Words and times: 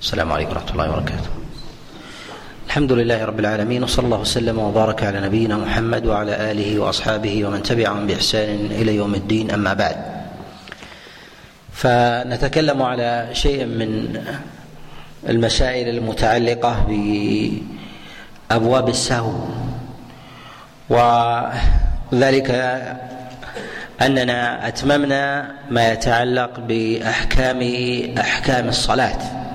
السلام 0.00 0.32
عليكم 0.32 0.50
ورحمة 0.50 0.70
الله 0.70 0.90
وبركاته. 0.90 1.30
الحمد 2.66 2.92
لله 2.92 3.24
رب 3.24 3.40
العالمين 3.40 3.82
وصلى 3.82 4.04
الله 4.04 4.18
وسلم 4.18 4.58
وبارك 4.58 5.02
على 5.04 5.20
نبينا 5.20 5.56
محمد 5.56 6.06
وعلى 6.06 6.50
آله 6.50 6.78
وأصحابه 6.78 7.44
ومن 7.44 7.62
تبعهم 7.62 8.06
بإحسان 8.06 8.66
إلى 8.70 8.96
يوم 8.96 9.14
الدين 9.14 9.50
أما 9.50 9.74
بعد. 9.74 9.96
فنتكلم 11.72 12.82
على 12.82 13.28
شيء 13.32 13.64
من 13.64 14.20
المسائل 15.28 15.88
المتعلقة 15.88 16.86
بأبواب 18.50 18.88
السهو 18.88 19.34
وذلك 20.88 22.50
أننا 24.02 24.68
أتممنا 24.68 25.52
ما 25.70 25.92
يتعلق 25.92 26.60
بأحكام 26.60 27.60
أحكام 28.18 28.68
الصلاة 28.68 29.45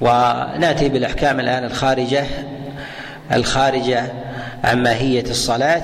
ونأتي 0.00 0.88
بالأحكام 0.88 1.40
الآن 1.40 1.64
الخارجة 1.64 2.24
الخارجة 3.32 4.12
عن 4.64 4.82
ماهية 4.82 5.30
الصلاة 5.30 5.82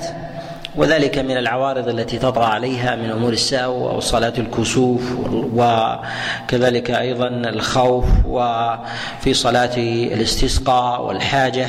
وذلك 0.75 1.17
من 1.17 1.37
العوارض 1.37 1.87
التي 1.87 2.17
تطرا 2.17 2.45
عليها 2.45 2.95
من 2.95 3.11
أمور 3.11 3.33
السهو 3.33 3.89
أو 3.89 3.99
صلاة 3.99 4.33
الكسوف 4.37 5.11
وكذلك 5.55 6.91
أيضا 6.91 7.27
الخوف 7.27 8.05
وفي 8.27 9.33
صلاة 9.33 9.77
الاستسقاء 9.77 11.01
والحاجة 11.01 11.67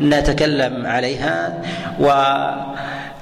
نتكلم 0.00 0.86
عليها. 0.86 1.62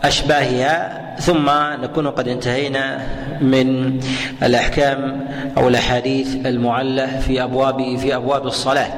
واشباهها 0.04 1.00
ثم 1.20 1.50
نكون 1.82 2.10
قد 2.10 2.28
انتهينا 2.28 3.06
من 3.40 4.00
الأحكام 4.42 5.26
أو 5.56 5.68
الأحاديث 5.68 6.46
المعلة 6.46 7.20
في 7.20 7.42
أبواب 7.42 7.98
في 7.98 8.16
أبواب 8.16 8.46
الصلاة. 8.46 8.88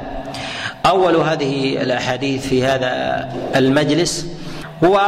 أول 0.86 1.16
هذه 1.16 1.82
الأحاديث 1.82 2.46
في 2.46 2.64
هذا 2.64 3.28
المجلس 3.56 4.26
هو 4.84 4.98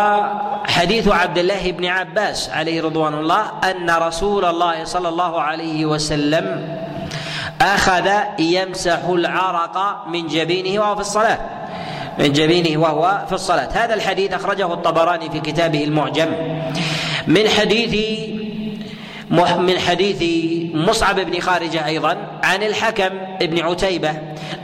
حديث 0.67 1.09
عبد 1.09 1.39
الله 1.39 1.73
بن 1.73 1.85
عباس 1.85 2.51
عليه 2.51 2.83
رضوان 2.83 3.15
الله 3.15 3.43
أن 3.71 3.91
رسول 3.91 4.45
الله 4.45 4.85
صلى 4.85 5.09
الله 5.09 5.41
عليه 5.41 5.87
وسلم 5.87 6.69
أخذ 7.61 8.11
يمسح 8.39 9.01
العرق 9.09 10.07
من 10.09 10.27
جبينه 10.27 10.81
وهو 10.81 10.95
في 10.95 11.01
الصلاة. 11.01 11.39
من 12.19 12.33
جبينه 12.33 12.81
وهو 12.81 13.25
في 13.27 13.33
الصلاة. 13.33 13.69
هذا 13.73 13.95
الحديث 13.95 14.33
أخرجه 14.33 14.73
الطبراني 14.73 15.31
في 15.31 15.41
كتابه 15.41 15.85
المعجم 15.85 16.29
من 17.27 17.49
حديث 17.49 18.19
من 19.59 19.79
حديث 19.79 20.23
مصعب 20.75 21.21
بن 21.21 21.41
خارجة 21.41 21.87
أيضا 21.87 22.17
عن 22.43 22.63
الحكم 22.63 23.09
بن 23.41 23.59
عتيبة 23.61 24.13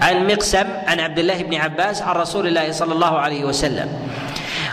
عن 0.03 0.27
مقسم 0.27 0.65
عن 0.87 1.01
عبد 1.01 1.19
الله 1.19 1.43
بن 1.43 1.55
عباس 1.55 2.03
عن 2.03 2.17
رسول 2.17 2.47
الله 2.47 2.73
صلى 2.73 2.93
الله 2.93 3.19
عليه 3.19 3.45
وسلم. 3.45 3.89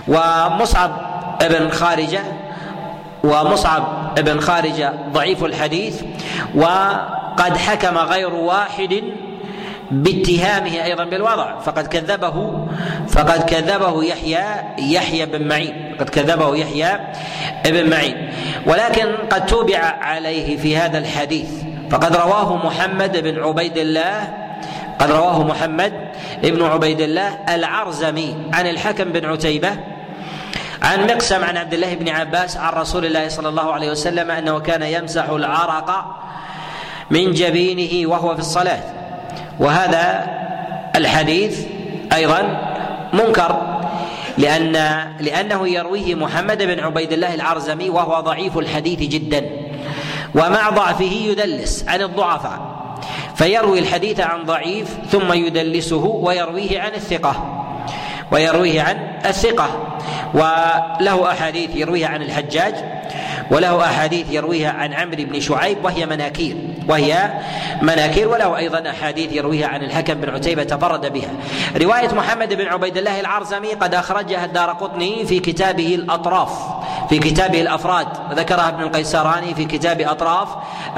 ومصعب 0.07 0.91
بن 1.41 1.69
خارجة 1.69 2.23
ومصعب 3.23 4.13
بن 4.19 4.39
خارجة 4.39 4.93
ضعيف 5.13 5.43
الحديث 5.43 6.01
وقد 6.55 7.57
حكم 7.57 7.97
غير 7.97 8.33
واحد 8.33 9.03
باتهامه 9.91 10.83
أيضا 10.83 11.03
بالوضع. 11.03 11.59
فقد 11.59 11.87
كذبه 11.87 12.67
فقد 13.07 13.43
كذبه 13.43 14.03
يحيى 14.03 14.45
يحيى 14.79 15.25
بن 15.25 15.47
معين. 15.47 15.95
قد 15.99 16.09
كذبه 16.09 16.55
يحيى 16.55 16.99
بن 17.65 17.89
معين. 17.89 18.29
ولكن 18.65 19.15
قد 19.31 19.45
توبع 19.45 19.79
عليه 20.01 20.57
في 20.57 20.77
هذا 20.77 20.97
الحديث. 20.97 21.49
فقد 21.89 22.15
رواه 22.15 22.65
محمد 22.65 23.17
بن 23.17 23.43
عبيد 23.43 23.77
الله 23.77 24.33
قد 24.99 25.11
رواه 25.11 25.43
محمد 25.43 25.93
بن 26.43 26.63
عبيد 26.63 27.01
الله 27.01 27.39
العرزمي 27.49 28.35
عن 28.53 28.67
الحكم 28.67 29.03
بن 29.03 29.25
عتيبة 29.25 29.69
عن 30.81 31.03
مقسم 31.03 31.43
عن 31.43 31.57
عبد 31.57 31.73
الله 31.73 31.95
بن 31.95 32.09
عباس 32.09 32.57
عن 32.57 32.73
رسول 32.73 33.05
الله 33.05 33.27
صلى 33.27 33.49
الله 33.49 33.73
عليه 33.73 33.91
وسلم 33.91 34.31
أنه 34.31 34.59
كان 34.59 34.81
يمسح 34.81 35.29
العرق 35.29 36.05
من 37.11 37.31
جبينه 37.31 38.09
وهو 38.09 38.33
في 38.33 38.39
الصلاة. 38.39 38.83
وهذا 39.59 40.27
الحديث 40.95 41.65
أيضا 42.13 42.61
منكر 43.13 43.77
لأن 44.37 44.73
لأنه 45.19 45.67
يرويه 45.67 46.15
محمد 46.15 46.63
بن 46.63 46.79
عبيد 46.79 47.13
الله 47.13 47.33
العرزمي 47.33 47.89
وهو 47.89 48.19
ضعيف 48.19 48.57
الحديث 48.57 48.99
جدا 48.99 49.49
ومع 50.35 50.69
ضعفه 50.69 51.05
يدلس 51.05 51.85
عن 51.87 52.01
الضعفاء 52.01 52.77
فيروي 53.35 53.79
الحديث 53.79 54.19
عن 54.19 54.43
ضعيف 54.43 54.97
ثم 55.11 55.33
يدلسه 55.33 56.05
ويرويه 56.05 56.81
عن 56.81 56.91
الثقة 56.93 57.63
ويرويه 58.31 58.81
عن 58.81 58.97
الثقة 59.25 59.97
وله 60.33 61.31
أحاديث 61.31 61.69
يرويها 61.75 62.07
عن 62.07 62.21
الحجاج 62.21 62.75
وله 63.51 63.85
أحاديث 63.85 64.25
يرويها 64.31 64.71
عن 64.71 64.93
عمرو 64.93 65.23
بن 65.23 65.39
شعيب 65.39 65.85
وهي 65.85 66.05
مناكير. 66.05 66.55
وهي 66.89 67.31
مناكير 67.81 68.27
وله 68.27 68.57
أيضا 68.57 68.89
أحاديث 68.89 69.33
يرويها 69.33 69.67
عن 69.67 69.83
الحكم 69.83 70.13
بن 70.13 70.29
عتيبة 70.29 70.63
تفرد 70.63 71.13
بها. 71.13 71.29
رواية 71.81 72.13
محمد 72.13 72.53
بن 72.53 72.67
عبيد 72.67 72.97
الله 72.97 73.19
العرزمي 73.19 73.73
قد 73.73 73.95
أخرجها 73.95 74.45
الدار 74.45 74.69
قطني 74.69 75.25
في 75.25 75.39
كتابه 75.39 75.95
الأطراف 75.95 76.49
في 77.09 77.19
كتابه 77.19 77.61
الأفراد. 77.61 78.07
ذكرها 78.31 78.69
ابن 78.69 78.83
القيسراني 78.83 79.55
في 79.55 79.65
كتاب 79.65 80.01
أطراف 80.01 80.47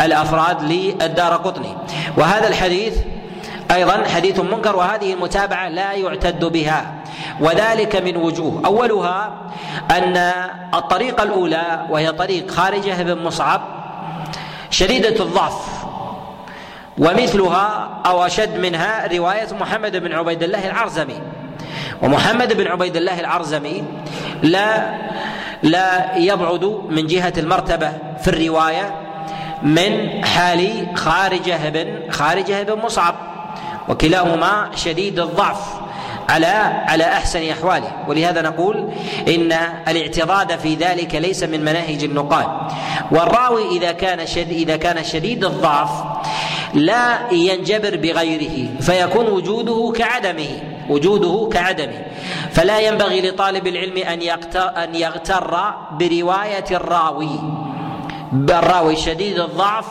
الأفراد 0.02 0.64
للدار 0.64 1.34
قطني. 1.34 1.78
وهذا 2.18 2.48
الحديث 2.48 2.98
أيضا 3.72 4.04
حديث 4.16 4.40
منكر 4.40 4.76
وهذه 4.76 5.14
المتابعة 5.14 5.70
لا 5.70 5.94
يعتد 5.94 6.46
بها. 6.46 6.94
وذلك 7.40 7.96
من 7.96 8.18
وجوه. 8.18 8.62
أولها 8.66 9.32
أن 9.92 10.18
الطريقة 10.74 11.24
الأولى 11.24 11.86
وهي 11.90 12.12
طريق 12.12 12.52
خارجه 12.52 13.04
بن 13.04 13.24
مصعب 13.24 13.62
شديدة 14.70 15.24
الضعف. 15.24 15.79
ومثلها 17.00 17.90
أو 18.06 18.26
أشد 18.26 18.58
منها 18.58 19.16
رواية 19.18 19.48
محمد 19.60 19.96
بن 19.96 20.14
عبيد 20.14 20.44
الله 20.44 20.68
العرزمي. 20.68 21.20
ومحمد 22.02 22.54
بن 22.54 22.68
عبيد 22.68 22.96
الله 22.96 23.20
العرزمي 23.20 23.84
لا 24.44 24.96
لا 25.64 26.16
يبعد 26.18 26.64
من 26.90 27.08
جهة 27.08 27.34
المرتبة 27.38 27.92
في 28.22 28.28
الرواية 28.28 28.96
من 29.64 30.24
حال 30.26 30.88
خارجة 30.96 31.70
بن 31.70 32.12
خارجة 32.12 32.64
بن 32.64 32.82
مصعب 32.82 33.16
وكلاهما 33.90 34.70
شديد 34.76 35.20
الضعف. 35.20 35.80
على 36.30 36.48
على 36.88 37.04
أحسن 37.04 37.50
أحواله. 37.50 37.92
ولهذا 38.08 38.42
نقول 38.42 38.90
إن 39.28 39.52
الاعتراض 39.88 40.52
في 40.52 40.76
ذلك 40.76 41.16
ليس 41.16 41.44
من 41.44 41.62
مناهج 41.62 42.04
النقاد. 42.04 42.48
والراوي 43.12 43.78
إذا 43.78 43.92
كان 43.92 44.28
شديد 44.28 44.70
إذا 44.70 44.78
كان 44.78 45.04
شديد 45.04 45.46
الضعف 45.46 45.90
لا 46.74 47.32
ينجبر 47.32 47.96
بغيره 47.96 48.70
فيكون 48.82 49.28
وجوده 49.28 49.94
كعدمه 49.98 50.50
وجوده 50.90 51.50
كعدمه. 51.54 52.06
فلا 52.52 52.80
ينبغي 52.80 53.30
لطالب 53.30 53.68
العلم 53.68 53.98
أن 53.98 54.22
أن 54.56 54.96
يغتر 54.96 55.58
برواية 55.92 56.66
الراوي. 56.72 57.40
الراوي 58.34 58.96
شديد 58.96 59.40
الضعف 59.40 59.86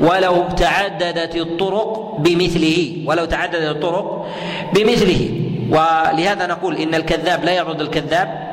ولو 0.00 0.44
تعددت 0.56 1.36
الطرق 1.36 2.16
بمثله 2.18 3.04
ولو 3.06 3.24
تعددت 3.24 3.76
الطرق 3.76 4.26
بمثله. 4.74 5.49
ولهذا 5.70 6.46
نقول 6.46 6.76
إن 6.76 6.94
الكذاب 6.94 7.44
لا 7.44 7.52
يعضد 7.52 7.80
الكذاب 7.80 8.50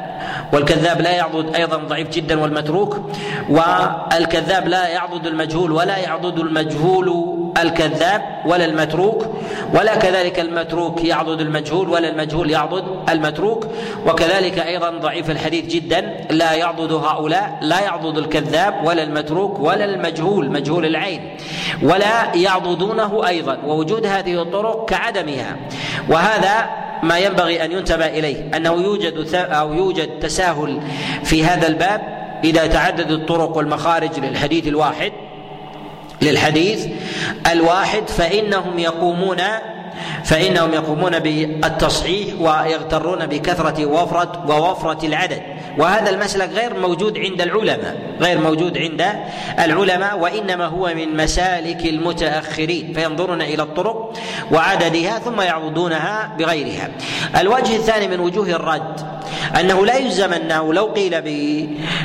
والكذاب 0.53 1.01
لا 1.01 1.11
يعضد 1.11 1.55
أيضا 1.55 1.77
ضعيف 1.77 2.09
جدا 2.09 2.39
والمتروك 2.41 3.01
والكذاب 3.49 4.67
لا 4.67 4.87
يعضد 4.87 5.27
المجهول 5.27 5.71
ولا 5.71 5.97
يعضد 5.97 6.39
المجهول 6.39 7.37
الكذاب 7.61 8.21
ولا 8.45 8.65
المتروك 8.65 9.25
ولا 9.73 9.95
كذلك 9.95 10.39
المتروك 10.39 11.03
يعضد 11.03 11.41
المجهول 11.41 11.89
ولا 11.89 12.09
المجهول 12.09 12.51
يعضد 12.51 13.09
المتروك 13.09 13.67
وكذلك 14.07 14.59
أيضا 14.59 14.89
ضعيف 14.89 15.31
الحديث 15.31 15.65
جدا 15.65 16.25
لا 16.29 16.53
يعضد 16.53 16.91
هؤلاء 16.91 17.57
لا 17.61 17.79
يعضد 17.79 18.17
الكذاب 18.17 18.85
ولا 18.85 19.03
المتروك 19.03 19.59
ولا 19.59 19.85
المجهول 19.85 20.51
مجهول 20.51 20.85
العين 20.85 21.37
ولا 21.81 22.35
يعضدونه 22.35 23.27
أيضا 23.27 23.57
ووجود 23.65 24.05
هذه 24.05 24.41
الطرق 24.41 24.89
كعدمها 24.89 25.55
وهذا 26.09 26.86
ما 27.03 27.17
ينبغي 27.19 27.65
أن 27.65 27.71
ينتبه 27.71 28.05
إليه 28.05 28.57
أنه 28.57 28.73
يوجد 28.73 29.35
أو 29.35 29.73
يوجد 29.73 30.19
تساهل 30.19 30.81
في 31.23 31.45
هذا 31.45 31.67
الباب 31.67 32.01
إذا 32.43 32.67
تعددت 32.67 33.11
الطرق 33.11 33.57
والمخارج 33.57 34.19
للحديث 34.19 34.67
الواحد. 34.67 35.11
للحديث 36.21 36.87
الواحد 37.51 38.07
فإنهم 38.07 38.79
يقومون 38.79 39.37
فإنهم 40.23 40.73
يقومون 40.73 41.19
بالتصحيح 41.19 42.41
ويغترون 42.41 43.25
بكثرة 43.25 43.85
وفره 43.85 44.45
ووفرة 44.49 45.05
العدد. 45.05 45.41
وهذا 45.77 46.09
المسلك 46.09 46.49
غير 46.49 46.79
موجود 46.79 47.17
عند 47.17 47.41
العلماء 47.41 47.97
غير 48.21 48.39
موجود 48.39 48.77
عند 48.77 49.05
العلماء 49.59 50.19
وإنما 50.19 50.65
هو 50.65 50.93
من 50.95 51.17
مسالك 51.17 51.85
المتأخرين 51.85 52.93
فينظرون 52.93 53.41
إلى 53.41 53.63
الطرق 53.63 54.13
وعددها 54.51 55.19
ثم 55.19 55.41
يعضدونها 55.41 56.35
بغيرها. 56.39 56.89
الوجه 57.39 57.75
الثاني 57.75 58.07
من 58.07 58.19
وجوه 58.19 58.49
الرد 58.49 59.17
أنه 59.59 59.85
لا 59.85 59.95
يلزم 59.95 60.33
أنه 60.33 60.73
لو 60.73 60.85
قيل 60.85 61.21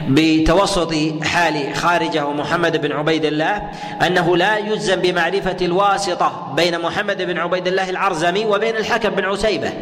بتوسط 0.09 0.95
حال 1.25 1.75
خارجه 1.75 2.33
محمد 2.33 2.77
بن 2.77 2.93
عبيد 2.93 3.25
الله 3.25 3.63
أنه 4.07 4.37
لا 4.37 4.59
يلزم 4.59 4.97
بمعرفة 4.97 5.57
الواسطة 5.63 6.53
بين 6.57 6.81
محمد 6.81 7.23
بن 7.23 7.39
عبيد 7.39 7.67
الله 7.67 7.91
العرزمي 7.91 8.45
وبين 8.45 8.77
الحكم 8.77 9.11
بن 9.11 9.25
عتيبه 9.25 9.73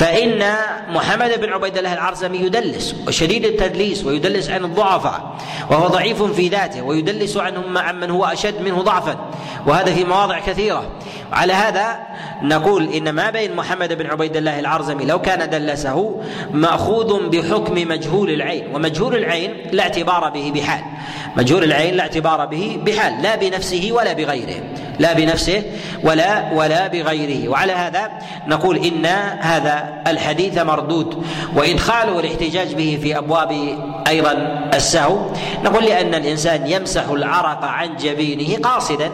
فإن 0.00 0.44
محمد 0.88 1.40
بن 1.40 1.52
عبيد 1.52 1.78
الله 1.78 1.92
العرزمي 1.92 2.38
يدلس 2.38 2.94
وشديد 3.06 3.44
التدليس 3.44 4.04
ويدلس 4.04 4.50
عن 4.50 4.64
الضعفاء 4.64 5.36
وهو 5.70 5.86
ضعيف 5.86 6.22
في 6.22 6.48
ذاته 6.48 6.82
ويدلس 6.82 7.36
عنهم 7.36 7.78
عن 7.78 8.00
من 8.00 8.10
هو 8.10 8.24
أشد 8.24 8.60
منه 8.60 8.82
ضعفا 8.82 9.30
وهذا 9.66 9.94
في 9.94 10.04
مواضع 10.04 10.38
كثيرة. 10.38 10.90
على 11.32 11.52
هذا 11.52 11.98
نقول 12.42 12.92
إن 12.92 13.10
ما 13.10 13.30
بين 13.30 13.56
محمد 13.56 13.92
بن 13.92 14.06
عبيد 14.06 14.36
الله 14.36 14.58
العرزمي 14.58 15.04
لو 15.04 15.20
كان 15.20 15.50
دلسه 15.50 16.20
مأخوذ 16.50 17.28
بحكم 17.28 17.74
مجهول 17.74 18.30
العين 18.30 18.74
ومجهول 18.74 19.14
العين 19.14 19.54
لا 19.72 19.82
اعتبار 19.82 20.30
به 20.30 20.52
بحال. 20.54 20.84
مجهول 21.36 21.64
العين 21.64 21.94
لا 21.94 22.02
اعتبار 22.02 22.46
به 22.46 22.80
بحال 22.86 23.22
لا 23.22 23.36
بنفسه 23.36 23.88
ولا 23.92 24.12
بغيره. 24.12 24.62
لا 24.98 25.12
بنفسه 25.12 25.62
ولا 26.02 26.52
ولا 26.52 26.86
بغيره. 26.86 27.48
وعلى 27.48 27.72
هذا 27.72 28.10
نقول 28.46 28.76
إن 28.76 29.06
هذا 29.40 29.89
الحديث 30.06 30.58
مردود. 30.58 31.24
وادخاله 31.56 32.20
الاحتجاج 32.20 32.74
به 32.74 32.98
في 33.02 33.18
أبواب 33.18 33.78
أيضا 34.08 34.32
السهو 34.74 35.18
نقول 35.64 35.84
لأن 35.84 36.14
الإنسان 36.14 36.66
يمسح 36.66 37.08
العرق 37.08 37.64
عن 37.64 37.96
جبينه 37.96 38.62
قاصدا 38.62 39.10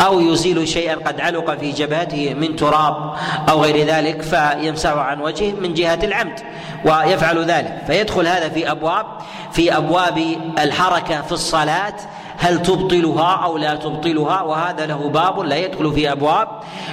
أو 0.00 0.20
يزيل 0.20 0.68
شيئا 0.68 0.94
قد 0.94 1.20
علق 1.20 1.58
في 1.58 1.72
جبهته 1.72 2.34
من 2.34 2.56
تراب 2.56 3.14
أو 3.48 3.62
غير 3.62 3.86
ذلك 3.86 4.22
فيمسحه 4.22 5.00
عن 5.00 5.20
وجهه 5.20 5.52
من 5.52 5.74
جهة 5.74 5.98
العمد 6.02 6.40
ويفعل 6.84 7.44
ذلك. 7.44 7.82
فيدخل 7.86 8.26
هذا 8.26 8.48
في 8.48 8.70
أبواب 8.70 9.06
في 9.52 9.76
أبواب 9.76 10.36
الحركة 10.58 11.22
في 11.22 11.32
الصلاة 11.32 11.94
هل 12.38 12.62
تبطلها 12.62 13.44
أو 13.44 13.58
لا 13.58 13.74
تبطلها؟ 13.74 14.42
وهذا 14.42 14.86
له 14.86 15.08
باب 15.08 15.40
لا 15.40 15.56
يدخل 15.56 15.92
في 15.92 16.12
أبواب 16.12 16.48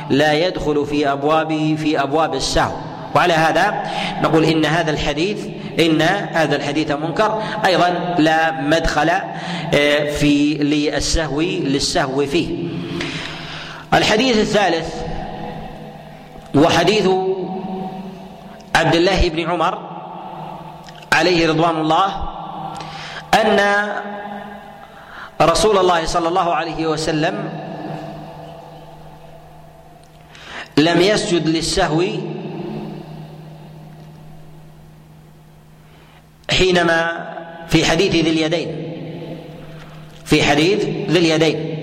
لا 0.09 0.33
يدخل 0.33 0.85
في 0.85 1.11
أبواب 1.11 1.75
في 1.75 2.03
أبواب 2.03 2.33
السهو. 2.33 2.92
وعلى 3.15 3.33
هذا 3.33 3.83
نقول 4.21 4.43
إن 4.43 4.65
هذا 4.65 4.91
الحديث 4.91 5.45
إن 5.79 6.01
هذا 6.31 6.55
الحديث 6.55 6.91
منكر. 6.91 7.41
أيضا 7.65 8.15
لا 8.19 8.61
مدخل 8.61 9.09
آه، 9.09 10.11
في 10.11 10.53
للسهو 10.53 11.41
للسهو 11.41 12.25
فيه. 12.25 12.67
الحديث 13.93 14.37
الثالث 14.37 14.95
هو 16.55 16.69
حديث 16.69 17.09
عبد 18.75 18.95
الله 18.95 19.29
بن 19.29 19.49
عمر 19.49 19.89
عليه 21.13 21.49
رضوان 21.49 21.77
الله 21.77 22.29
أن 23.33 23.87
رسول 25.41 25.77
الله 25.77 26.05
صلى 26.05 26.27
الله 26.27 26.53
عليه 26.53 26.87
وسلم 26.87 27.49
لم 30.77 31.01
يسجد 31.01 31.47
للسهو 31.47 32.03
حينما 36.53 37.27
في 37.67 37.85
حديث 37.85 38.11
ذي 38.11 38.29
اليدين. 38.29 38.93
في 40.25 40.43
حديث 40.43 40.85
ذي 40.85 41.19
اليدين. 41.19 41.75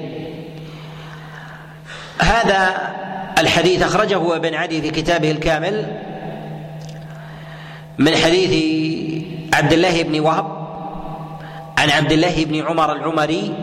هذا 2.23 2.91
الحديث 3.39 3.83
أخرجه 3.83 4.37
أبن 4.37 4.55
عدي 4.55 4.83
في 4.83 4.91
كتابه 4.91 5.31
الكامل 5.31 5.97
من 7.99 8.17
حديث 8.17 8.53
عبد 9.55 9.73
الله 9.73 10.03
بن 10.03 10.21
وهب 10.21 10.47
عن 11.79 11.91
عبد 11.91 12.13
الله 12.13 12.45
بن 12.45 12.67
عمر 12.67 12.93
العمري 12.93 13.55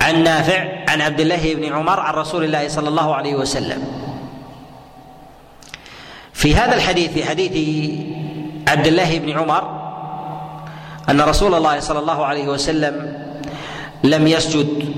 عن 0.00 0.22
نافع 0.22 0.68
عن 0.88 1.00
عبد 1.00 1.20
الله 1.20 1.54
بن 1.54 1.72
عمر 1.72 2.00
عن 2.00 2.14
رسول 2.14 2.44
الله 2.44 2.68
صلى 2.68 2.88
الله 2.88 3.14
عليه 3.14 3.34
وسلم. 3.34 3.82
في 6.32 6.54
هذا 6.54 6.74
الحديث 6.74 7.12
في 7.12 7.24
حديث 7.24 7.52
عبد 8.68 8.86
الله 8.86 9.18
بن 9.18 9.38
عمر 9.38 9.77
أن 11.10 11.20
رسول 11.20 11.54
الله 11.54 11.80
صلى 11.80 11.98
الله 11.98 12.24
عليه 12.26 12.48
وسلم 12.48 13.22
لم 14.04 14.26
يسجد 14.26 14.94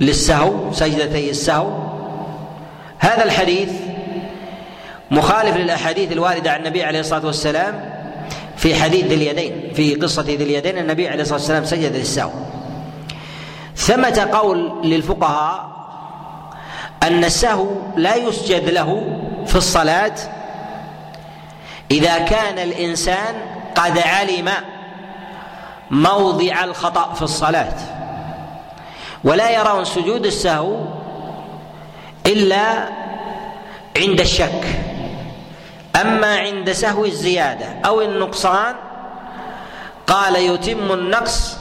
للسهو 0.00 0.72
سجدتي 0.72 1.30
السهو. 1.30 1.70
هذا 2.98 3.24
الحديث 3.24 3.70
مخالف 5.10 5.56
للأحاديث 5.56 6.12
الواردة 6.12 6.52
عن 6.52 6.58
النبي 6.58 6.84
عليه 6.84 7.00
الصلاة 7.00 7.26
والسلام 7.26 7.90
في 8.56 8.74
حديث 8.74 9.06
ذي 9.06 9.14
اليدين 9.14 9.72
في 9.74 9.94
قصة 9.94 10.22
ذي 10.22 10.34
اليدين 10.34 10.78
النبي 10.78 11.08
عليه 11.08 11.22
الصلاة 11.22 11.38
والسلام 11.38 11.64
سجد 11.64 11.96
للسهو. 11.96 12.30
ثمة 13.76 14.28
قول 14.32 14.72
للفقهاء 14.84 15.78
أن 17.02 17.24
السهو 17.24 17.66
لا 17.96 18.14
يسجد 18.14 18.68
له 18.68 19.18
في 19.46 19.56
الصلاة 19.56 20.14
إذا 21.90 22.18
كان 22.18 22.58
الإنسان 22.58 23.34
قد 23.74 23.98
علم 23.98 24.50
موضع 25.90 26.64
الخطأ 26.64 27.14
في 27.14 27.22
الصلاة. 27.22 27.74
ولا 29.24 29.50
يرون 29.50 29.84
سجود 29.84 30.26
السهو 30.26 30.76
إلا 32.26 32.88
عند 33.96 34.20
الشك. 34.20 34.64
أما 36.00 36.36
عند 36.36 36.72
سهو 36.72 37.04
الزيادة 37.04 37.66
أو 37.84 38.02
النقصان 38.02 38.74
قال 40.06 40.36
يتم 40.36 40.92
النقص 40.92 41.56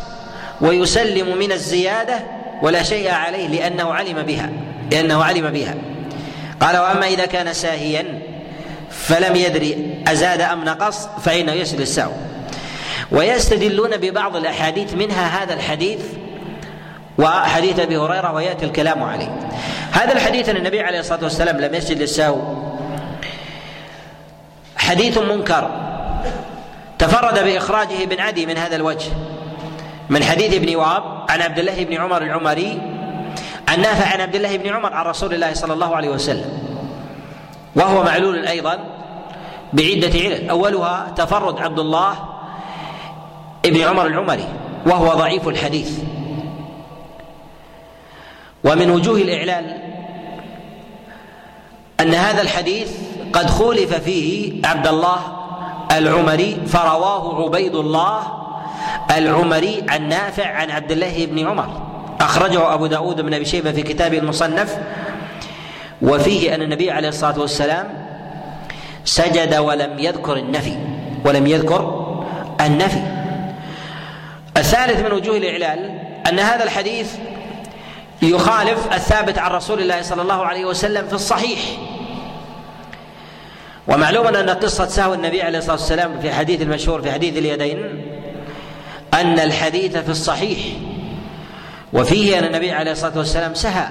ويسلم 0.62 1.38
من 1.38 1.52
الزيادة 1.52 2.20
ولا 2.62 2.84
شيء 2.84 3.12
عليه 3.12 3.48
لأنه 3.48 3.94
علم 3.94 4.22
بها 4.24 4.50
لأنه 4.92 5.24
علم 5.24 5.50
بها. 5.50 5.76
قال 6.62 6.78
وأما 6.78 7.08
إذا 7.08 7.26
كان 7.26 7.54
ساهيا 7.54 8.22
فلم 8.90 9.36
يدري 9.36 10.04
أزاد 10.08 10.42
أم 10.42 10.64
نقص 10.66 11.08
فإنه 11.26 11.52
يسل 11.52 11.82
السهو. 11.82 12.12
ويستدلون 13.12 13.98
ببعض 13.98 14.36
الأحاديث 14.36 14.94
منها 14.94 15.44
هذا 15.44 15.54
الحديث 15.54 16.00
وحديث 17.18 17.80
أبي 17.80 17.98
هريرة 17.98 18.34
ويأتي 18.34 18.66
الكلام 18.66 19.04
عليه. 19.04 19.40
هذا 19.92 20.14
الحديث 20.14 20.50
أن 20.50 20.58
النبي 20.58 20.82
عليه 20.82 21.00
الصلاة 21.00 21.24
والسلام 21.24 21.58
لم 21.58 21.76
يسجد 21.76 22.02
للسهو. 22.02 22.38
حديث 24.78 25.18
منكر. 25.18 25.70
تفرد 27.00 27.44
بإخراجه 27.44 28.04
ابن 28.04 28.20
عدي 28.20 28.46
من 28.46 28.58
هذا 28.58 28.76
الوجه. 28.76 29.10
من 30.10 30.24
حديث 30.24 30.54
ابن 30.54 30.76
وهب 30.76 31.04
عن 31.30 31.42
عبد 31.42 31.60
الله 31.60 31.84
بن 31.84 31.94
عمر 31.94 32.22
العمري 32.22 32.82
عن 33.68 33.82
نافع 33.82 34.14
عن 34.14 34.22
عبد 34.22 34.36
الله 34.36 34.58
بن 34.58 34.70
عمر 34.70 34.94
عن 34.94 35.06
رسول 35.06 35.34
الله 35.34 35.54
صلى 35.54 35.74
الله 35.74 35.96
عليه 35.96 36.10
وسلم. 36.10 36.60
وهو 37.76 38.04
معلول 38.04 38.48
أيضا 38.48 38.80
بعدة 39.74 40.20
علل. 40.20 40.50
أولها 40.50 41.14
تفرد 41.16 41.60
عبد 41.60 41.80
الله 41.80 42.37
ابن 43.68 43.82
عمر 43.82 44.06
العمري 44.06 44.48
وهو 44.86 45.08
ضعيف 45.08 45.48
الحديث. 45.48 46.00
ومن 48.64 48.90
وجوه 48.90 49.18
الإعلال 49.18 49.78
أن 52.00 52.14
هذا 52.14 52.42
الحديث 52.42 52.92
قد 53.34 53.50
خولف 53.50 53.94
فيه 53.94 54.62
عبد 54.66 54.88
الله 54.88 55.18
العمري 55.92 56.58
فرواه 56.68 57.46
عبيد 57.46 57.76
الله 57.76 58.20
العمري 59.18 59.84
عن 59.90 60.10
نافع 60.10 60.48
عن 60.48 60.72
عبد 60.72 60.92
الله 60.92 61.26
بن 61.26 61.48
عمر. 61.48 61.70
أخرجه 62.22 62.74
أبو 62.74 62.86
داود 62.88 63.22
بن 63.22 63.34
أبي 63.34 63.46
شيبة 63.46 63.72
في 63.72 63.82
كتابه 63.84 64.18
المصنف. 64.18 64.78
وفيه 66.02 66.56
أن 66.56 66.62
النبي 66.62 66.92
عليه 66.92 67.10
الصلاة 67.10 67.40
والسلام 67.40 67.88
سجد 69.06 69.56
ولم 69.56 70.00
يذكر 70.00 70.38
النفي 70.38 70.78
ولم 71.26 71.48
يذكر 71.48 72.16
النفي. 72.62 73.17
الثالث 74.58 75.06
من 75.06 75.12
وجوه 75.12 75.38
الإعلال 75.38 76.00
أن 76.30 76.40
هذا 76.40 76.64
الحديث 76.64 77.12
يخالف 78.22 78.94
الثابت 78.94 79.38
عن 79.38 79.52
رسول 79.52 79.80
الله 79.80 80.02
صلى 80.02 80.22
الله 80.22 80.46
عليه 80.46 80.66
وسلم 80.66 81.08
في 81.08 81.14
الصحيح. 81.14 81.60
ومعلوم 83.88 84.28
أن 84.28 84.50
قصة 84.50 84.88
سهو 84.88 85.14
النبي 85.14 85.42
عليه 85.42 85.58
الصلاة 85.58 85.76
والسلام 85.76 86.20
في 86.22 86.34
حديث 86.34 86.62
المشهور 86.62 87.02
في 87.02 87.12
حديث 87.12 87.38
اليدين 87.38 88.02
أن 89.14 89.40
الحديث 89.40 89.98
في 89.98 90.10
الصحيح 90.10 90.60
وفيه 91.94 92.40
أن 92.40 92.44
النبي 92.44 92.72
عليه 92.72 92.92
الصلاة 92.92 93.18
والسلام 93.18 93.54
سهى 93.54 93.88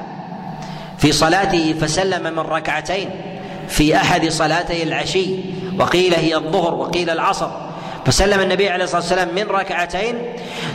في 0.99 1.13
صلاته 1.13 1.75
فسلم 1.81 2.23
من 2.23 2.39
ركعتين 2.39 3.11
في 3.69 3.97
أحد 3.97 4.29
صلاتي 4.29 4.83
العشي 4.83 5.27
وقيل 5.79 6.15
هي 6.15 6.37
الظهر 6.37 6.75
وقيل 6.75 7.11
العصر. 7.11 7.66
فسلم 8.07 8.41
النبي 8.41 8.71
عليه 8.71 8.85
الصلاة 8.85 9.01
والسلام 9.01 9.35
من 9.35 9.47
ركعتين 9.51 10.15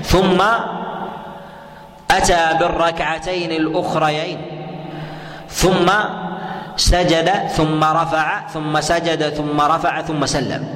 ثم 0.04 0.42
أتى 2.12 2.58
بالركعتين 2.60 3.52
الأخريين 3.52 4.38
ثم 5.50 5.92
سجد 6.76 7.30
ثم 7.48 7.84
رفع 7.84 8.48
ثم 8.48 8.82
سجد 8.82 9.30
ثم 9.30 9.62
رفع 9.62 10.02
ثم 10.02 10.26
سلم 10.26 10.68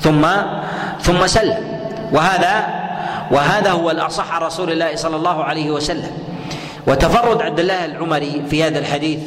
ثم 0.00 0.26
ثم 1.00 1.26
سلم. 1.26 1.78
وهذا 2.12 2.66
وهذا 3.30 3.70
هو 3.70 3.90
الأصح 3.90 4.32
عن 4.32 4.42
رسول 4.42 4.72
الله 4.72 4.96
صلى 4.96 5.16
الله 5.16 5.44
عليه 5.44 5.70
وسلم. 5.70 6.12
وتفرد 6.86 7.42
عبد 7.42 7.60
الله 7.60 7.84
العمري 7.84 8.42
في 8.50 8.64
هذا 8.64 8.78
الحديث 8.78 9.20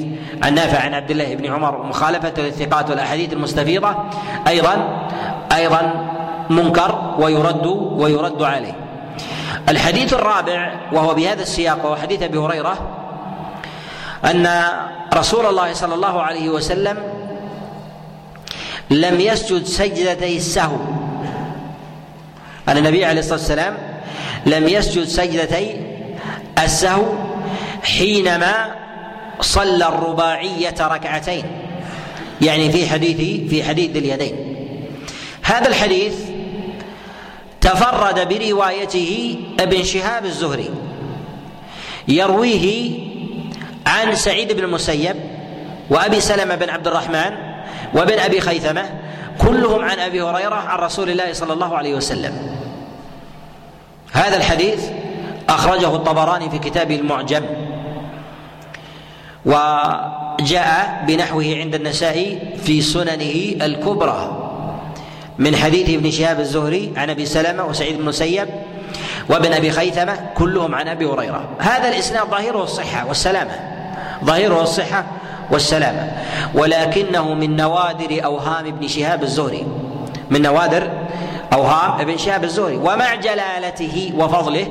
عن 0.44 0.54
نافع 0.54 0.80
عن 0.80 0.94
عبد 0.94 1.12
الله 1.12 1.36
بن 1.36 1.54
عمر 1.54 1.76
ومخالفته 1.76 2.42
للثقات 2.42 2.90
والأحاديث 2.90 3.34
المستفيضة 3.34 3.96
أيضا 4.48 5.08
أيضا 5.52 5.82
منكر 6.52 7.16
ويرد 7.20 7.66
ويرد 7.96 8.44
عليه. 8.44 8.76
الحديث 9.70 10.14
الرابع 10.14 10.74
وهو 10.92 11.14
بهذا 11.14 11.42
السياق 11.42 11.86
وهو 11.86 11.96
حديث 11.96 12.22
أبي 12.24 12.38
هريرة 12.38 12.78
أن 14.26 14.50
رسول 15.14 15.46
الله 15.46 15.74
صلى 15.74 15.96
الله 15.96 16.22
عليه 16.22 16.50
وسلم 16.50 16.98
لم 18.90 19.20
يسجد 19.20 19.64
سجدتي 19.66 20.38
السهو. 20.38 20.78
أن 22.70 22.78
النبي 22.78 23.06
عليه 23.06 23.20
الصلاة 23.20 23.40
والسلام 23.40 23.78
لم 24.46 24.68
يسجد 24.68 25.04
سجدتي 25.04 25.78
السهو 26.64 27.06
حينما 27.84 28.76
صلى 29.42 29.88
الرباعية 29.88 30.76
ركعتين. 30.82 31.46
يعني 32.42 32.72
في 32.72 32.90
حديث 32.90 33.50
في 33.50 33.64
حديث 33.64 33.98
اليدين. 33.98 34.36
هذا 35.44 35.68
الحديث 35.68 36.14
تفرد 37.62 38.30
بروايته 38.30 39.40
ابن 39.60 39.84
شهاب 39.84 40.26
الزهري. 40.26 40.70
يرويه 42.08 43.00
عن 43.88 44.16
سعيد 44.16 44.54
بن 44.54 44.64
المسيب 44.64 45.16
وأبي 45.90 46.20
سلمة 46.22 46.56
بن 46.56 46.70
عبد 46.70 46.88
الرحمن 46.88 47.32
وابن 47.94 48.20
أبي 48.20 48.42
خيثمة 48.42 48.90
كلهم 49.38 49.86
عن 49.86 50.00
أبي 50.00 50.22
هريرة 50.22 50.56
عن 50.56 50.80
رسول 50.80 51.10
الله 51.10 51.34
صلى 51.34 51.54
الله 51.54 51.78
عليه 51.78 51.96
وسلم. 51.96 52.34
هذا 54.12 54.38
الحديث 54.38 54.90
أخرجه 55.50 55.96
الطبراني 55.96 56.50
في 56.50 56.60
كتابه 56.60 56.96
المعجم 56.96 57.44
وجاء 59.46 61.04
بنحوه 61.08 61.56
عند 61.56 61.76
النسائي 61.76 62.40
في 62.64 62.82
سننه 62.82 63.66
الكبرى. 63.66 64.41
من 65.42 65.56
حديث 65.56 65.90
ابن 65.90 66.12
شهاب 66.12 66.40
الزهري 66.40 66.94
عن 66.98 67.10
أبي 67.10 67.26
سلمة 67.26 67.66
وسعيد 67.66 67.98
بن 67.98 68.06
مسيب 68.06 68.48
وابن 69.30 69.54
أبي 69.54 69.72
خيثمة 69.72 70.20
كلهم 70.36 70.76
عن 70.76 70.88
أبي 70.88 71.06
هريرة. 71.06 71.44
هذا 71.60 71.90
الإسناد 71.90 72.28
ظاهره 72.28 72.64
الصحة 72.64 73.08
والسلامة. 73.08 73.52
ظاهره 74.26 74.62
الصحة 74.62 75.06
والسلامة. 75.52 76.12
ولكنه 76.54 77.34
من 77.34 77.56
نوادر 77.56 78.26
أوهام 78.26 78.66
ابن 78.66 78.88
شهاب 78.88 79.24
الزهري. 79.24 79.68
من 80.30 80.42
نوادر 80.42 80.90
أوهام 81.54 82.02
ابن 82.02 82.18
شهاب 82.18 82.44
الزهري. 82.44 82.78
ومع 82.78 83.16
جلالته 83.16 84.14
وفضله 84.18 84.68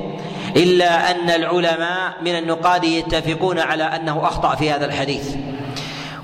إلا 0.55 1.11
أن 1.11 1.29
العلماء 1.29 2.13
من 2.21 2.35
النقاد 2.35 2.83
يتفقون 2.83 3.59
على 3.59 3.83
أنه 3.83 4.21
أخطأ 4.23 4.55
في 4.55 4.71
هذا 4.71 4.85
الحديث. 4.85 5.35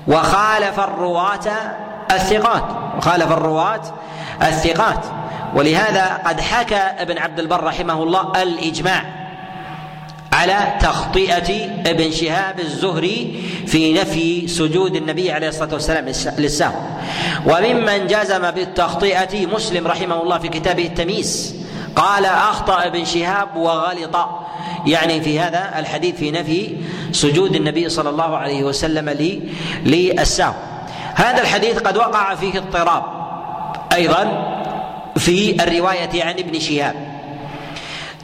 وخالف 0.06 0.80
الرواة 0.80 1.48
الثقات. 2.12 2.64
وخالف 2.98 3.32
الرواة 3.32 3.80
الثقات. 4.42 5.04
ولهذا 5.54 6.20
قد 6.26 6.40
حكى 6.40 6.76
ابن 6.76 7.18
عبد 7.18 7.38
البر 7.38 7.64
رحمه 7.64 8.02
الله 8.02 8.42
الإجماع 8.42 9.04
على 10.32 10.58
تخطئة 10.80 11.70
ابن 11.86 12.10
شهاب 12.10 12.60
الزهري 12.60 13.44
في 13.66 13.92
نفي 13.92 14.48
سجود 14.48 14.96
النبي 14.96 15.32
عليه 15.32 15.48
الصلاة 15.48 15.72
والسلام 15.72 16.12
للسهو. 16.38 16.74
وممن 17.46 18.06
جزم 18.06 18.50
بالتخطئة 18.50 19.46
مسلم 19.46 19.86
رحمه 19.86 20.22
الله 20.22 20.38
في 20.38 20.48
كتابه 20.48 20.86
التمييز. 20.86 21.56
قال 21.96 22.24
أخطأ 22.24 22.86
ابن 22.86 23.04
شهاب 23.04 23.56
وغلط. 23.56 24.16
يعني 24.86 25.20
في 25.20 25.40
هذا 25.40 25.78
الحديث 25.78 26.16
في 26.16 26.30
نفي 26.30 26.76
سجود 27.12 27.54
النبي 27.54 27.88
صلى 27.88 28.10
الله 28.10 28.36
عليه 28.36 28.64
وسلم 28.64 29.38
للسهو. 29.84 30.52
هذا 31.14 31.40
الحديث 31.40 31.78
قد 31.78 31.96
وقع 31.96 32.34
فيه 32.34 32.58
اضطراب. 32.58 33.17
أيضا 33.92 34.54
في 35.16 35.62
الرواية 35.62 36.24
عن 36.24 36.34
ابن 36.38 36.58
شهاب. 36.58 36.94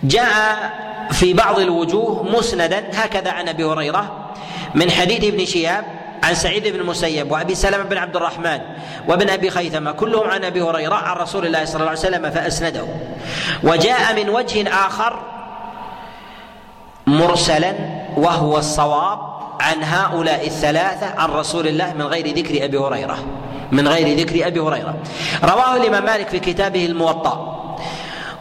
جاء 0.03 0.71
في 1.11 1.33
بعض 1.33 1.59
الوجوه 1.59 2.23
مسندا 2.23 2.85
هكذا 2.93 3.31
عن 3.31 3.49
أبي 3.49 3.65
هريرة 3.65 4.31
من 4.75 4.91
حديث 4.91 5.25
ابن 5.25 5.45
شهاب 5.45 5.85
عن 6.23 6.35
سعيد 6.35 6.69
بن 6.69 6.81
المسيب 6.81 7.33
وأبي 7.33 7.55
سلمة 7.55 7.83
بن 7.85 7.99
عبد 7.99 8.17
الرحمن 8.17 8.61
وابن 9.09 9.31
أبي 9.31 9.51
خيثمة 9.51 9.93
كلهم 9.93 10.31
عن 10.31 10.45
أبي 10.45 10.63
هريرة 10.63 10.95
عن 10.95 11.17
رسول 11.17 11.47
الله 11.47 11.65
صلى 11.65 11.77
الله 11.77 11.89
عليه 11.89 11.99
وسلم 11.99 12.31
فأسنده. 12.31 12.85
وجاء 13.63 14.15
من 14.25 14.31
وجه 14.31 14.69
آخر 14.87 15.19
مرسلا 17.07 17.75
وهو 18.17 18.59
الصواب 18.59 19.19
عن 19.61 19.83
هؤلاء 19.83 20.47
الثلاثة 20.47 21.07
عن 21.21 21.31
رسول 21.31 21.67
الله 21.67 21.93
من 21.95 22.03
غير 22.03 22.37
ذكر 22.37 22.65
أبي 22.65 22.79
هريرة. 22.79 23.19
من 23.73 23.89
غير 23.89 24.19
ذكر 24.19 24.47
أبي 24.47 24.61
هريرة. 24.61 24.95
رواه 25.45 25.77
الإمام 25.77 26.05
مالك 26.05 26.29
في 26.29 26.39
كتابه 26.39 26.87
الموطأ 26.87 27.55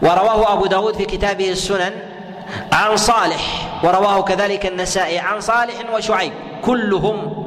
ورواه 0.01 0.53
أبو 0.53 0.65
داود 0.65 0.95
في 0.95 1.05
كتابه 1.05 1.49
السنن 1.51 1.91
عن 2.71 2.97
صالح 2.97 3.69
ورواه 3.83 4.21
كذلك 4.21 4.65
النسائي 4.65 5.19
عن 5.19 5.41
صالح 5.41 5.73
وشعيب. 5.93 6.33
كلهم 6.61 7.45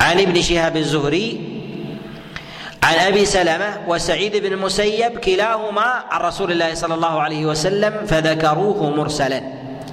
عن 0.00 0.20
ابن 0.20 0.42
شهاب 0.42 0.76
الزهري 0.76 1.52
عن 2.82 2.94
أبي 2.94 3.24
سلمة 3.24 3.78
وسعيد 3.88 4.36
بن 4.36 4.52
المسيب 4.52 5.18
كلاهما 5.18 6.04
عن 6.10 6.20
رسول 6.20 6.52
الله 6.52 6.74
صلى 6.74 6.94
الله 6.94 7.20
عليه 7.20 7.46
وسلم 7.46 8.06
فذكروه 8.06 8.90
مرسلا 8.90 9.42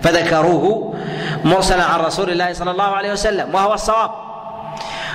فذكروه 0.03 0.95
مرسلا 1.43 1.83
عن 1.83 1.99
رسول 1.99 2.29
الله 2.29 2.53
صلى 2.53 2.71
الله 2.71 2.83
عليه 2.83 3.11
وسلم 3.11 3.55
وهو 3.55 3.73
الصواب. 3.73 4.28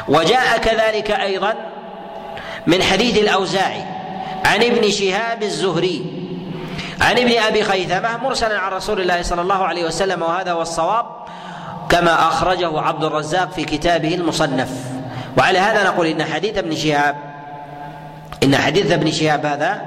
وجاء 0.08 0.58
كذلك 0.58 1.10
أيضا 1.10 1.54
من 2.66 2.82
حديث 2.82 3.18
الأوزاعي 3.18 3.84
عن 4.44 4.62
ابن 4.62 4.90
شهاب 4.90 5.42
الزهري 5.42 6.24
عن 7.00 7.18
ابن 7.18 7.38
أبي 7.38 7.62
خيثمة 7.62 8.16
مرسلا 8.16 8.58
عن 8.58 8.72
رسول 8.72 9.00
الله 9.00 9.22
صلى 9.22 9.42
الله 9.42 9.64
عليه 9.64 9.84
وسلم 9.84 10.22
وهذا 10.22 10.52
هو 10.52 10.62
الصواب 10.62 11.06
كما 11.88 12.28
أخرجه 12.28 12.80
عبد 12.80 13.04
الرزاق 13.04 13.52
في 13.52 13.64
كتابه 13.64 14.14
المصنف. 14.14 14.68
وعلى 15.38 15.58
هذا 15.58 15.84
نقول 15.84 16.06
إن 16.06 16.24
حديث 16.24 16.58
ابن 16.58 16.76
شهاب 16.76 17.16
إن 18.42 18.56
حديث 18.56 18.92
ابن 18.92 19.10
شهاب 19.10 19.46
هذا 19.46 19.82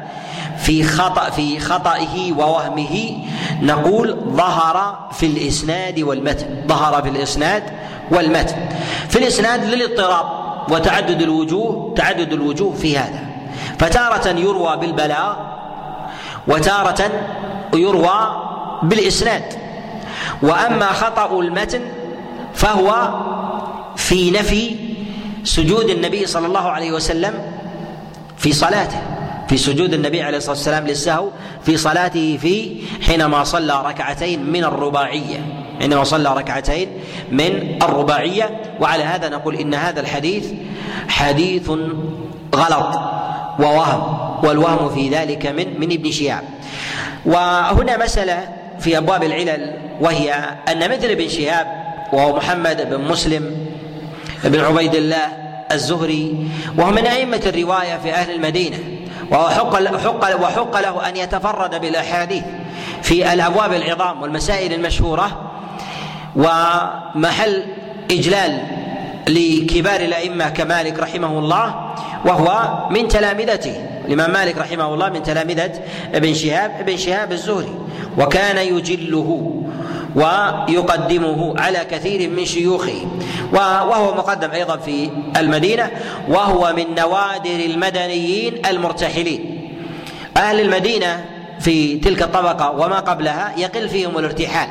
في 0.57 0.83
خطأ 0.83 1.29
في 1.29 1.59
خطئه 1.59 2.31
ووهمه 2.31 3.17
نقول 3.61 4.17
ظهر 4.27 5.07
في 5.13 5.25
الإسناد 5.25 5.99
والمتن 5.99 6.45
ظهر 6.67 7.01
في 7.01 7.09
الإسناد 7.09 7.63
والمتن. 8.11 8.55
في 9.09 9.19
الإسناد 9.19 9.63
للاضطراب 9.63 10.25
وتعدد 10.71 11.21
الوجوه 11.21 11.93
تعدد 11.95 12.33
الوجوه 12.33 12.73
في 12.73 12.97
هذا. 12.97 13.19
فتارة 13.79 14.27
يروى 14.27 14.77
بالبلاغ 14.77 15.35
وتارة 16.47 17.11
يروى 17.73 18.19
بالإسناد. 18.83 19.43
وأما 20.41 20.85
خطأ 20.85 21.39
المتن 21.39 21.81
فهو 22.53 23.09
في 23.95 24.31
نفي 24.31 24.75
سجود 25.43 25.89
النبي 25.89 26.25
صلى 26.25 26.47
الله 26.47 26.69
عليه 26.69 26.91
وسلم 26.91 27.33
في 28.37 28.53
صلاته 28.53 29.01
في 29.49 29.57
سجود 29.57 29.93
النبي 29.93 30.21
عليه 30.21 30.37
الصلاة 30.37 30.55
والسلام 30.55 30.87
للسهو 30.87 31.29
في 31.65 31.77
صلاته 31.77 32.37
في 32.41 32.81
حينما 33.01 33.43
صلى 33.43 33.81
ركعتين 33.85 34.51
من 34.51 34.63
الرباعية. 34.63 35.56
حينما 35.79 36.03
صلى 36.03 36.33
ركعتين 36.33 36.87
من 37.31 37.77
الرباعية 37.83 38.61
وعلى 38.79 39.03
هذا 39.03 39.29
نقول 39.29 39.55
إن 39.55 39.73
هذا 39.73 39.99
الحديث 39.99 40.45
حديث 41.09 41.69
غلط 42.55 42.99
ووهم 43.59 44.27
والوهم 44.43 44.89
في 44.89 45.09
ذلك 45.09 45.45
من 45.45 45.79
من 45.79 45.91
ابن 45.91 46.11
شهاب. 46.11 46.43
وهنا 47.25 47.97
مسألة 48.03 48.49
في 48.79 48.97
أبواب 48.97 49.23
العلل 49.23 49.73
وهي 50.01 50.33
أن 50.71 50.79
مثل 50.91 51.05
ابن 51.07 51.29
شهاب 51.29 51.67
وهو 52.13 52.35
محمد 52.35 52.89
بن 52.89 53.01
مسلم 53.01 53.67
بن 54.43 54.59
عبيد 54.59 54.95
الله 54.95 55.47
الزهري 55.71 56.49
وهو 56.77 56.91
من 56.91 57.05
أئمة 57.05 57.41
الرواية 57.45 57.97
في 58.03 58.13
أهل 58.13 58.31
المدينة 58.35 58.77
وحق 59.31 59.75
حق 59.97 60.41
وحق 60.41 60.81
له 60.81 61.09
أن 61.09 61.17
يتفرد 61.17 61.81
بالأحاديث 61.81 62.43
في 63.03 63.33
الأبواب 63.33 63.73
العظام 63.73 64.21
والمسائل 64.21 64.73
المشهورة 64.73 65.51
ومحل 66.37 67.63
إجلال 68.11 68.61
لكبار 69.27 69.99
الأئمة 69.99 70.49
كمالك 70.49 70.99
رحمه 70.99 71.39
الله 71.39 71.95
وهو 72.25 72.77
من 72.89 73.07
تلامذته. 73.07 73.75
الإمام 74.05 74.31
مالك 74.31 74.57
رحمه 74.57 74.93
الله 74.93 75.09
من 75.09 75.23
تلامذة 75.23 75.71
ابن 76.13 76.33
شهاب 76.33 76.71
ابن 76.79 76.97
شهاب 76.97 77.31
الزهري. 77.31 77.75
وكان 78.17 78.57
يجله 78.57 79.61
ويقدمه 80.15 81.59
على 81.59 81.79
كثير 81.91 82.29
من 82.29 82.45
شيوخه. 82.45 83.07
وهو 83.53 84.15
مقدم 84.15 84.51
أيضا 84.51 84.77
في 84.77 85.09
المدينة 85.37 85.91
وهو 86.29 86.73
من 86.77 86.95
نوادر 86.97 87.59
المدنيين 87.65 88.65
المرتحلين. 88.65 89.71
أهل 90.37 90.59
المدينة 90.59 91.25
في 91.59 91.97
تلك 91.97 92.21
الطبقة 92.21 92.71
وما 92.71 92.99
قبلها 92.99 93.53
يقل 93.57 93.89
فيهم 93.89 94.17
الارتحال. 94.17 94.69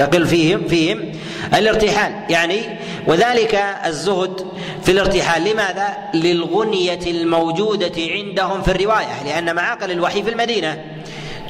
يقل 0.00 0.26
فيهم 0.26 0.68
فيهم 0.68 1.12
الارتحال. 1.54 2.12
يعني 2.28 2.60
وذلك 3.06 3.64
الزهد 3.86 4.46
في 4.82 4.92
الارتحال. 4.92 5.44
لماذا؟ 5.44 5.96
للغنية 6.14 7.00
الموجودة 7.06 7.92
عندهم 7.98 8.62
في 8.62 8.70
الرواية 8.70 9.22
لأن 9.24 9.54
معاقل 9.54 9.90
الوحي 9.90 10.22
في 10.22 10.30
المدينة. 10.30 10.84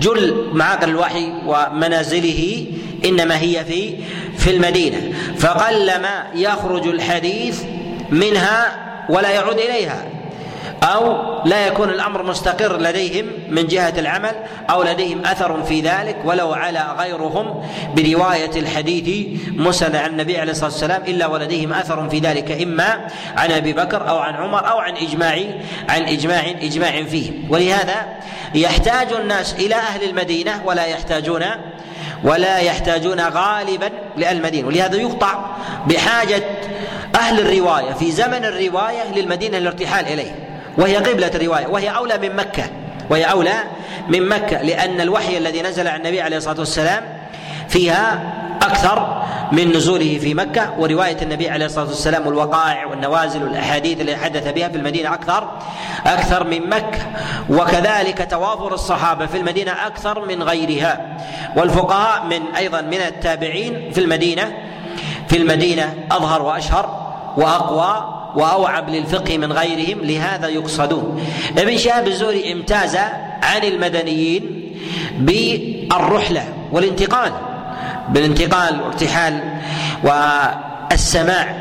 جل 0.01 0.51
معاقل 0.53 0.89
الوحي 0.89 1.33
ومنازله 1.47 2.67
إنما 3.05 3.41
هي 3.41 3.65
في 3.65 3.95
في 4.39 4.51
المدينة. 4.51 5.13
فقلما 5.39 6.27
يخرج 6.35 6.87
الحديث 6.87 7.63
منها 8.11 8.77
ولا 9.09 9.31
يعود 9.31 9.59
إليها. 9.59 10.12
أو 10.83 11.33
لا 11.45 11.67
يكون 11.67 11.91
الأمر 11.91 12.23
مستقر 12.23 12.77
لديهم 12.77 13.27
من 13.49 13.67
جهة 13.67 13.95
العمل 13.99 14.35
أو 14.71 14.83
لديهم 14.83 15.27
أثر 15.27 15.62
في 15.62 15.81
ذلك 15.81 16.17
ولو 16.25 16.53
على 16.53 16.87
غيرهم 16.99 17.65
برواية 17.97 18.51
الحديث 18.57 19.27
مسند 19.53 19.97
عن 19.97 20.11
النبي 20.11 20.39
عليه 20.39 20.53
الصلاة 20.53 20.71
والسلام 20.71 21.03
إلا 21.03 21.27
ولديهم 21.27 21.73
أثر 21.73 22.09
في 22.09 22.19
ذلك 22.19 22.62
إما 22.62 23.09
عن 23.37 23.53
أبي 23.53 23.73
بكر 23.73 24.09
أو 24.09 24.19
عن 24.19 24.35
عمر 24.35 24.71
أو 24.71 24.79
عن 24.79 24.97
إجماع 24.97 25.39
عن 25.89 26.03
إجماع 26.03 26.43
إجماع 26.62 27.03
فيه. 27.03 27.31
ولهذا 27.49 28.07
يحتاج 28.55 29.12
الناس 29.12 29.55
إلى 29.55 29.75
أهل 29.75 30.05
المدينة 30.05 30.62
ولا 30.65 30.87
يحتاجون 30.87 31.45
ولا 32.25 32.59
يحتاجون 32.59 33.21
غالبا 33.21 33.91
للمدينه 34.17 34.69
ولهذا 34.69 34.97
يقطع 34.97 35.45
بحاجة 35.87 36.43
أهل 37.15 37.41
الرواية 37.41 37.93
في 37.93 38.11
زمن 38.11 38.45
الرواية 38.45 39.12
للمدينة 39.17 39.59
الارتحال 39.59 40.07
إليه. 40.07 40.51
وهي 40.79 40.97
قبلة 40.97 41.31
الرواية 41.35 41.67
وهي 41.67 41.88
أولى 41.88 42.19
من 42.19 42.37
مكة 42.37 42.64
وهي 43.11 43.25
أولى 43.25 43.55
من 44.09 44.29
مكة 44.29 44.62
لأن 44.62 45.00
الوحي 45.00 45.38
الذي 45.38 45.62
نزل 45.62 45.88
على 45.88 45.97
النبي 45.97 46.21
عليه 46.21 46.37
الصلاة 46.37 46.59
والسلام 46.59 47.02
فيها 47.69 48.33
أكثر 48.62 49.23
من 49.52 49.69
نزوله 49.69 50.19
في 50.19 50.35
مكة 50.35 50.75
ورواية 50.79 51.17
النبي 51.23 51.50
عليه 51.50 51.67
الصلاة 51.67 51.87
والسلام 51.87 52.26
والوقائع 52.26 52.87
والنوازل 52.87 53.43
والأحاديث 53.43 54.00
التي 54.00 54.17
حدث 54.17 54.49
بها 54.49 54.69
في 54.69 54.76
المدينة 54.76 55.14
أكثر 55.14 55.49
أكثر 56.07 56.45
من 56.45 56.69
مكة 56.69 56.99
وكذلك 57.50 58.26
توافر 58.31 58.75
الصحابة 58.75 59.26
في 59.26 59.37
المدينة 59.37 59.87
أكثر 59.87 60.25
من 60.25 60.43
غيرها 60.43 61.19
والفقهاء 61.57 62.25
من 62.25 62.55
أيضا 62.57 62.81
من 62.81 62.95
التابعين 62.95 63.91
في 63.95 64.00
المدينة 64.00 64.52
في 65.29 65.37
المدينة 65.37 65.95
أظهر 66.11 66.43
وأشهر 66.43 67.12
وأقوى 67.37 68.22
وأوعب 68.37 68.91
للفقه 68.91 69.39
من 69.39 69.53
غيرهم 69.53 69.99
لهذا 70.03 70.49
يقصدون. 70.49 71.25
ابن 71.59 71.77
شهاب 71.77 72.07
الزهري 72.07 72.53
امتاز 72.53 72.97
عن 73.43 73.62
المدنيين 73.65 74.75
بالرحلة 75.19 76.45
والانتقال 76.73 77.33
بالانتقال 78.09 78.81
والارتحال 78.81 79.41
والسماع 80.05 81.55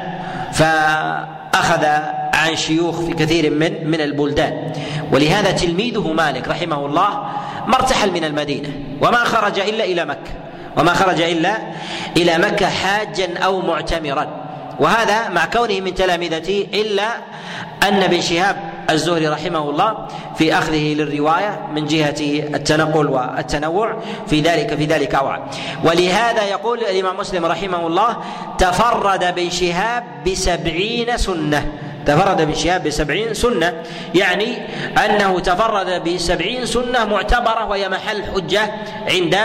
فأخذ 0.54 1.86
عن 2.34 2.56
شيوخ 2.56 3.02
في 3.02 3.14
كثير 3.14 3.50
من 3.50 3.92
من 3.92 4.02
البلدان. 4.02 4.74
ولهذا 5.12 5.52
تلميذه 5.52 6.14
مالك 6.14 6.48
رحمه 6.48 6.86
الله 6.86 7.10
ما 7.68 7.76
ارتحل 7.76 8.12
من 8.12 8.24
المدينة 8.24 8.70
وما 9.02 9.24
خرج 9.24 9.60
إلا 9.60 9.84
إلى 9.84 10.06
مكة 10.06 10.32
وما 10.78 10.94
خرج 10.94 11.22
إلا 11.22 11.58
إلى 12.18 12.38
مكة 12.38 12.70
حاجا 12.70 13.38
أو 13.38 13.62
معتمرا. 13.62 14.28
وهذا 14.80 15.30
مع 15.30 15.46
كونه 15.46 15.80
من 15.80 15.96
تلامذته 15.96 16.68
إلا 16.74 17.08
أن 17.84 18.04
ابن 18.04 18.22
شهاب 18.22 18.72
الزهري 18.90 19.28
رحمه 19.28 19.70
الله 19.70 20.08
في 20.38 20.58
أخذه 20.58 20.94
للرواية 20.94 21.68
من 21.76 21.86
جهة 21.86 22.16
التنقل 22.56 23.08
والتنوع 23.08 23.98
في 24.28 24.42
ذلك 24.42 24.76
في 24.76 24.86
ذلك 24.86 25.16
اوعى 25.16 25.42
ولهذا 25.84 26.44
يقول 26.44 26.80
الإمام 26.80 27.18
مسلم 27.18 27.46
رحمه 27.46 27.88
الله 27.88 28.18
تفرد 28.58 29.24
ابن 29.24 29.50
شهاب 29.50 30.04
بسبعين 30.28 31.18
سنة. 31.18 31.72
تفرد 32.06 32.42
ابن 32.42 32.54
شهاب 32.54 32.84
بسبعين 32.84 33.34
سنة 33.34 33.84
يعني 34.16 34.58
أنه 35.06 35.40
تفرد 35.40 36.04
بسبعين 36.04 36.66
سنة 36.66 37.06
معتبرة 37.06 37.66
وهي 37.66 37.90
محل 37.90 38.24
حجة 38.24 38.72
عند 39.10 39.38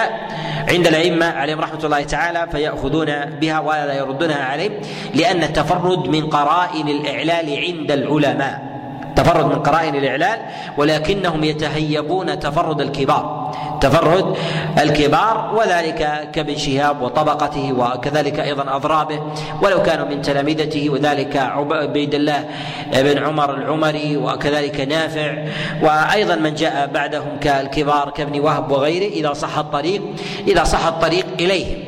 عند 0.69 0.87
الأئمة 0.87 1.27
عليهم 1.27 1.61
رحمة 1.61 1.85
الله 1.85 2.03
تعالى 2.03 2.49
فيأخذون 2.53 3.25
بها 3.25 3.61
ولا 3.61 3.95
يردونها 3.95 4.45
عليه 4.45 4.71
لأن 5.15 5.43
التفرد 5.43 6.09
من 6.09 6.31
قرائن 6.31 6.89
الإعلال 6.89 7.59
عند 7.59 7.91
العلماء. 7.91 8.76
تفرد 9.17 9.45
من 9.45 9.59
قرائن 9.63 9.95
الإعلال 9.95 10.39
ولكنهم 10.77 11.45
يتهيبون 11.45 12.39
تفرد 12.39 12.81
الكبار. 12.81 13.47
تفرد 13.81 14.37
الكبار 14.79 15.55
وذلك 15.57 16.31
كابن 16.33 16.57
شهاب 16.57 17.03
وطبقته 17.03 17.73
وكذلك 17.73 18.41
أيضا 18.41 18.77
أضرابه 18.77 19.21
ولو 19.63 19.83
كانوا 19.83 20.07
من 20.07 20.23
تلامذته 20.23 20.91
وذلك 20.91 21.37
عبيد 21.37 22.15
الله 22.15 22.45
بن 22.93 23.25
عمر 23.25 23.55
العمري 23.55 24.17
وكذلك 24.17 24.81
نافع 24.81 25.45
وأيضا 25.83 26.35
من 26.35 26.55
جاء 26.55 26.91
بعدهم 26.95 27.37
كالكبار 27.41 28.11
كابن 28.11 28.41
وهب 28.41 28.71
وغيره 28.71 29.13
إذا 29.13 29.33
صح 29.33 29.59
الطريق 29.59 30.03
إذا 30.49 30.65
صح 30.65 30.87
الطريق 30.87 31.27
إليهم 31.41 31.79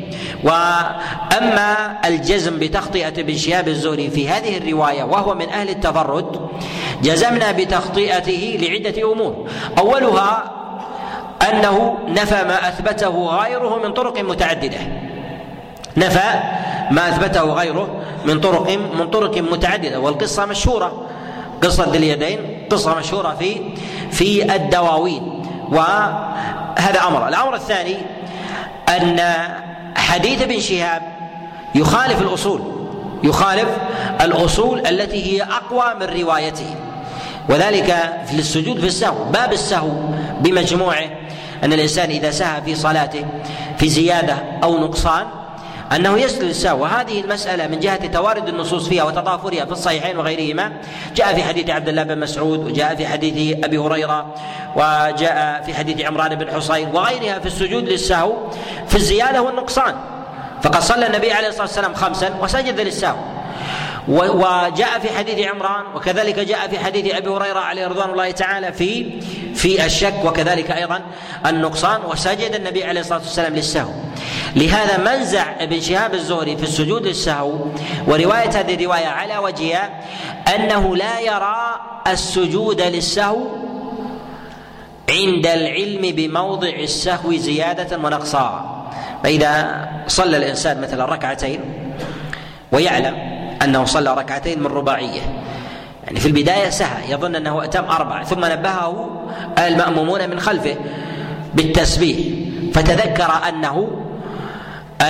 وأما 0.44 1.98
الجزم 2.04 2.58
بتخطئة 2.58 3.08
ابن 3.08 3.36
شهاب 3.36 3.68
الزهري 3.68 4.10
في 4.10 4.28
هذه 4.28 4.58
الرواية 4.58 5.02
وهو 5.02 5.34
من 5.34 5.48
أهل 5.48 5.68
التفرد 5.68 6.48
جزمنا 7.02 7.52
بتخطئته 7.52 8.58
لعدة 8.62 9.12
أمور. 9.12 9.48
أولها 9.78 10.52
أنه 11.50 11.98
نفى 12.08 12.44
ما 12.44 12.68
أثبته 12.68 13.26
غيره 13.26 13.78
من 13.84 13.92
طرق 13.92 14.20
متعددة. 14.20 14.78
نفى 15.96 16.40
ما 16.90 17.08
أثبته 17.08 17.42
غيره 17.42 17.88
من 18.24 18.40
طرق 18.40 18.78
من 18.98 19.10
طرق 19.10 19.38
متعددة 19.38 20.00
والقصة 20.00 20.46
مشهورة. 20.46 21.06
قصة 21.62 21.90
ذي 21.90 21.98
اليدين 21.98 22.66
قصة 22.70 22.98
مشهورة 22.98 23.36
في 23.38 23.60
في 24.10 24.54
الدواوين 24.54 25.42
وهذا 25.68 27.00
أمر. 27.08 27.28
الأمر 27.28 27.54
الثاني 27.54 27.96
أن 28.88 29.20
حديث 30.08 30.42
ابن 30.42 30.60
شهاب 30.60 31.02
يخالف 31.74 32.22
الأصول 32.22 32.62
يخالف 33.24 33.68
الأصول 34.20 34.86
التي 34.86 35.32
هي 35.32 35.42
أقوى 35.42 35.94
من 35.94 36.20
روايته. 36.20 36.74
وذلك 37.48 38.20
في 38.26 38.38
السجود 38.38 38.80
في 38.80 38.86
السهو 38.86 39.24
باب 39.24 39.52
السهو 39.52 39.90
بمجموعه 40.40 41.04
أن 41.64 41.72
الإنسان 41.72 42.10
إذا 42.10 42.30
سهى 42.30 42.62
في 42.62 42.74
صلاته 42.74 43.24
في 43.78 43.88
زيادة 43.88 44.36
أو 44.62 44.78
نقصان 44.78 45.26
أنه 45.94 46.18
يسجد 46.18 46.42
السهو 46.42 46.82
وهذه 46.82 47.20
المسألة 47.20 47.66
من 47.66 47.80
جهة 47.80 48.06
توارد 48.06 48.48
النصوص 48.48 48.88
فيها 48.88 49.04
وتضافرها 49.04 49.64
في 49.64 49.72
الصحيحين 49.72 50.18
وغيرهما. 50.18 50.72
جاء 51.16 51.34
في 51.34 51.42
حديث 51.42 51.70
عبد 51.70 51.88
الله 51.88 52.02
بن 52.02 52.18
مسعود 52.18 52.58
وجاء 52.58 52.94
في 52.94 53.06
حديث 53.06 53.64
أبي 53.64 53.78
هريرة 53.78 54.34
وجاء 54.76 55.62
في 55.66 55.74
حديث 55.74 56.04
عمران 56.04 56.34
بن 56.34 56.52
حصين 56.52 56.88
وغيرها 56.88 57.38
في 57.38 57.46
السجود 57.46 57.88
للسهو 57.88 58.32
في 58.88 58.96
الزيادة 58.96 59.42
والنقصان. 59.42 59.94
فقد 60.62 60.80
صلى 60.80 61.06
النبي 61.06 61.32
عليه 61.32 61.48
الصلاة 61.48 61.62
والسلام 61.62 61.94
خمسا 61.94 62.34
وسجد 62.42 62.80
للسهو. 62.80 63.37
وجاء 64.08 64.98
في 64.98 65.16
حديث 65.18 65.46
عمران 65.46 65.84
وكذلك 65.94 66.38
جاء 66.38 66.68
في 66.68 66.78
حديث 66.78 67.14
أبي 67.14 67.28
هريرة 67.28 67.58
عليه 67.58 67.86
رضوان 67.86 68.10
الله 68.10 68.30
تعالى 68.30 68.72
في 68.72 69.20
في 69.54 69.84
الشك 69.84 70.24
وكذلك 70.24 70.70
أيضا 70.70 71.00
النقصان 71.46 72.00
وسجد 72.04 72.54
النبي 72.54 72.84
عليه 72.84 73.00
الصلاة 73.00 73.18
والسلام 73.18 73.54
للسهو. 73.54 73.90
لهذا 74.56 74.98
منزع 74.98 75.44
ابن 75.60 75.80
شهاب 75.80 76.14
الزهري 76.14 76.56
في 76.56 76.62
السجود 76.62 77.06
للسهو 77.06 77.66
ورواية 78.06 78.50
هذه 78.50 78.74
الرواية 78.74 79.06
على 79.06 79.38
وجهها 79.38 79.90
أنه 80.54 80.96
لا 80.96 81.20
يرى 81.20 81.80
السجود 82.06 82.80
للسهو 82.80 83.46
عند 85.10 85.46
العلم 85.46 86.16
بموضع 86.16 86.68
السهو 86.68 87.36
زيادة 87.36 87.96
ونقصا. 87.96 88.74
فإذا 89.22 89.88
صلى 90.06 90.36
الإنسان 90.36 90.80
مثلا 90.80 91.04
ركعتين 91.04 91.60
ويعلم 92.72 93.37
أنه 93.62 93.84
صلى 93.84 94.14
ركعتين 94.14 94.60
من 94.60 94.66
رباعية. 94.66 95.20
يعني 96.04 96.20
في 96.20 96.26
البداية 96.26 96.70
سهى 96.70 97.12
يظن 97.12 97.34
أنه 97.34 97.64
أتم 97.64 97.84
أربع 97.84 98.24
ثم 98.24 98.44
نبهه 98.44 99.20
المأمومون 99.58 100.30
من 100.30 100.40
خلفه 100.40 100.76
بالتسبيح 101.54 102.18
فتذكر 102.74 103.30
أنه 103.48 103.88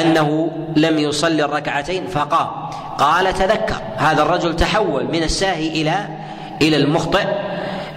أنه 0.01 0.51
لم 0.77 0.99
يصلي 0.99 1.45
الركعتين 1.45 2.07
فقام. 2.07 2.49
قال 2.99 3.35
تذكر 3.35 3.83
هذا 3.97 4.23
الرجل 4.23 4.57
تحول 4.57 5.05
من 5.05 5.23
الساهي 5.23 5.69
إلى 5.69 6.09
إلى 6.63 6.77
المخطئ 6.77 7.27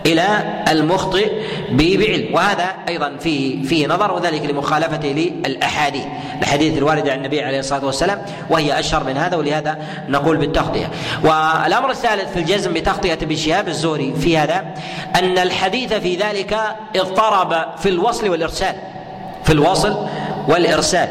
إلى 0.05 0.27
المخطئ 0.67 1.31
بعلم 1.71 2.35
وهذا 2.35 2.73
أيضا 2.89 3.17
فيه 3.19 3.63
فيه 3.63 3.87
نظر 3.87 4.11
وذلك 4.11 4.45
لمخالفته 4.45 5.07
للأحاديث 5.45 6.03
الاحاديث 6.41 6.77
الوارده 6.77 7.11
عن 7.11 7.17
النبي 7.17 7.41
عليه 7.41 7.59
الصلاة 7.59 7.85
والسلام 7.85 8.25
وهي 8.49 8.79
أشهر 8.79 9.03
من 9.03 9.17
هذا 9.17 9.37
ولهذا 9.37 9.77
نقول 10.09 10.37
بالتغطية. 10.37 10.91
والأمر 11.23 11.91
الثالث 11.91 12.33
في 12.33 12.39
الجزم 12.39 12.73
بتغطية 12.73 13.13
ابن 13.13 13.35
شهاب 13.35 13.67
الزهري 13.67 14.13
في 14.13 14.37
هذا 14.37 14.65
أن 15.15 15.37
الحديث 15.37 15.93
في 15.93 16.15
ذلك 16.15 16.57
اضطرب 16.95 17.65
في 17.77 17.89
الوصل 17.89 18.29
والإرسال. 18.29 18.75
في 19.43 19.53
الوصل 19.53 20.07
والإرسال. 20.47 21.09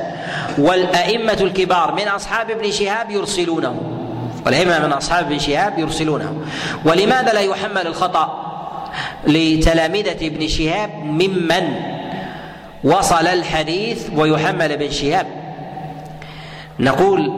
والأئمة 0.58 1.38
الكبار 1.40 1.94
من 1.94 2.08
أصحاب 2.08 2.50
ابن 2.50 2.70
شهاب 2.70 3.10
يرسلونه. 3.10 3.80
والأئمة 4.46 4.86
من 4.86 4.92
أصحاب 4.92 5.26
ابن 5.26 5.38
شهاب 5.38 5.78
يرسلونه. 5.78 6.34
ولماذا 6.84 7.32
لا 7.32 7.40
يحمل 7.40 7.86
الخطأ؟ 7.86 8.49
لتلامذة 9.26 10.26
ابن 10.26 10.48
شهاب 10.48 10.90
ممن 11.04 11.74
وصل 12.84 13.26
الحديث 13.26 14.10
ويحمل 14.16 14.72
ابن 14.72 14.90
شهاب. 14.90 15.26
نقول 16.78 17.32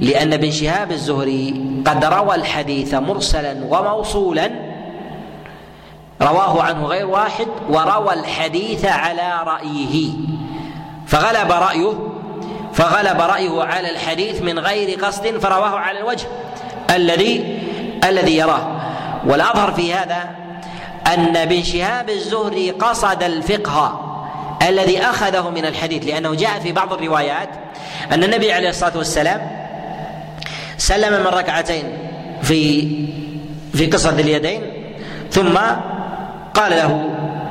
لأن 0.00 0.32
ابن 0.32 0.50
شهاب 0.50 0.92
الزهري 0.92 1.64
قد 1.86 2.04
روى 2.04 2.34
الحديث 2.34 2.94
مرسلا 2.94 3.56
وموصولا 3.68 4.50
رواه 6.22 6.62
عنه 6.62 6.86
غير 6.86 7.06
واحد 7.06 7.46
وروى 7.70 8.14
الحديث 8.14 8.84
على 8.84 9.42
رأيه. 9.46 10.10
فغلب 11.06 11.52
رأيه 11.52 11.94
فغلب 12.72 13.20
رأيه 13.20 13.62
على 13.62 13.90
الحديث 13.90 14.42
من 14.42 14.58
غير 14.58 15.04
قصد 15.04 15.38
فرواه 15.38 15.78
على 15.78 15.98
الوجه 15.98 16.26
الذي 16.90 17.58
الذي 18.04 18.36
يراه. 18.36 18.80
والأظهر 19.26 19.72
في 19.72 19.94
هذا 19.94 20.39
أن 21.14 21.36
ابن 21.36 21.62
شهاب 21.62 22.10
الزهري 22.10 22.70
قصد 22.70 23.22
الفقه 23.22 24.06
الذي 24.68 25.00
أخذه 25.00 25.50
من 25.50 25.64
الحديث 25.64 26.06
لأنه 26.06 26.34
جاء 26.34 26.60
في 26.60 26.72
بعض 26.72 26.92
الروايات 26.92 27.48
أن 28.12 28.24
النبي 28.24 28.52
عليه 28.52 28.68
الصلاة 28.68 28.98
والسلام 28.98 29.50
سلم 30.78 31.20
من 31.20 31.26
ركعتين 31.26 31.84
في 32.42 32.88
في 33.74 33.86
قصة 33.86 34.10
اليدين 34.10 34.62
ثم 35.30 35.58
قال 36.54 36.70
له 36.70 37.04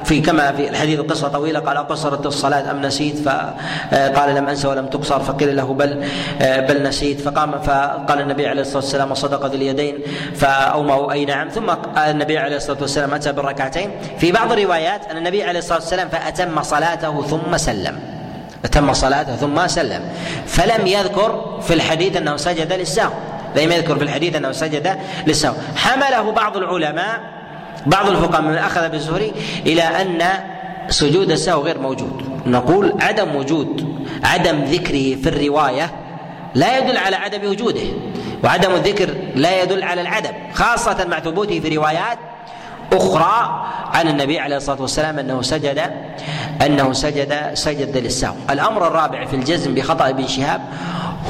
في 0.10 0.22
كما 0.22 0.52
في 0.52 0.70
الحديث 0.70 1.00
قصة 1.00 1.28
طويلة 1.28 1.60
قال 1.60 1.78
قصرت 1.78 2.26
الصلاة 2.26 2.72
أم 2.72 2.82
نسيت؟ 2.82 3.18
فقال 3.18 4.36
لم 4.36 4.48
أنسى 4.48 4.68
ولم 4.68 4.86
تقصر 4.86 5.20
فقيل 5.20 5.56
له 5.56 5.74
بل 5.74 6.04
بل 6.42 6.84
نسيت. 6.84 7.22
فقام 7.22 7.62
فقال 7.62 8.22
النبي 8.22 8.48
عليه 8.48 8.62
الصلاة 8.62 8.84
والسلام 8.84 9.12
وصدق 9.12 9.46
ذي 9.46 9.58
اليدين. 9.58 10.00
فاومه 10.36 11.12
أي 11.12 11.26
نعم. 11.26 11.50
ثم 11.50 11.70
النبي 11.98 12.38
عليه 12.38 12.56
الصلاة 12.56 12.82
والسلام 12.82 13.14
أتى 13.14 13.32
بالركعتين؟ 13.32 13.92
في 14.18 14.32
بعض 14.32 14.52
الروايات 14.52 15.02
أن 15.12 15.18
النبي 15.18 15.44
عليه 15.44 15.60
الصلاة 15.60 15.80
والسلام 15.80 16.10
فأتم 16.10 16.64
صلاته 16.64 17.22
ثم 17.22 17.58
سلم. 17.58 18.00
أتم 18.66 18.94
صلاته 18.94 19.36
ثم 19.36 19.68
سلم. 19.68 20.02
فلم 20.46 20.88
يذكر 20.88 21.60
في 21.62 21.74
الحديث 21.74 22.18
أنه 22.18 22.38
سجد 22.38 22.74
للسهو. 22.74 23.14
لم 23.56 23.72
يذكر 23.72 23.96
في 23.96 24.04
الحديث 24.04 24.36
أنه 24.36 24.52
سجد 24.52 24.98
للسهو. 25.28 25.54
حمله 25.76 26.32
بعض 26.32 26.58
العلماء 26.58 27.39
بعض 27.86 28.10
الفقهاء 28.10 28.42
من 28.42 28.56
أخذ 28.56 28.90
بالزهري 28.90 29.34
إلى 29.66 29.82
أن 29.82 30.24
سجود 30.90 31.32
السهو 31.32 31.62
غير 31.62 31.80
موجود. 31.80 32.30
نقول 32.46 32.94
عدم 33.02 33.36
وجود 33.36 34.00
عدم 34.24 34.64
ذكره 34.64 35.16
في 35.16 35.30
الرواية 35.30 35.92
لا 36.56 36.78
يدل 36.78 36.98
على 36.98 37.16
عدم 37.16 37.50
وجوده 37.50 37.88
وعدم 38.44 38.72
الذكر 38.72 39.10
لا 39.36 39.64
يدل 39.64 39.84
على 39.84 40.02
العدم 40.02 40.32
خاصة 40.54 41.06
مع 41.06 41.20
ثبوته 41.20 41.60
في 41.60 41.78
روايات 41.78 42.18
أخرى 42.94 43.66
عن 43.94 44.08
النبي 44.08 44.40
عليه 44.40 44.58
الصلاة 44.58 44.82
والسلام 44.82 45.20
أنه 45.20 45.42
سجد 45.42 45.82
أنه 46.66 46.94
سجد 46.94 47.52
سجد 47.54 47.98
للسهو. 47.98 48.36
الأمر 48.50 48.88
الرابع 48.88 49.26
في 49.26 49.36
الجزم 49.36 49.76
بخطأ 49.76 50.10
ابن 50.10 50.28
شهاب 50.28 50.62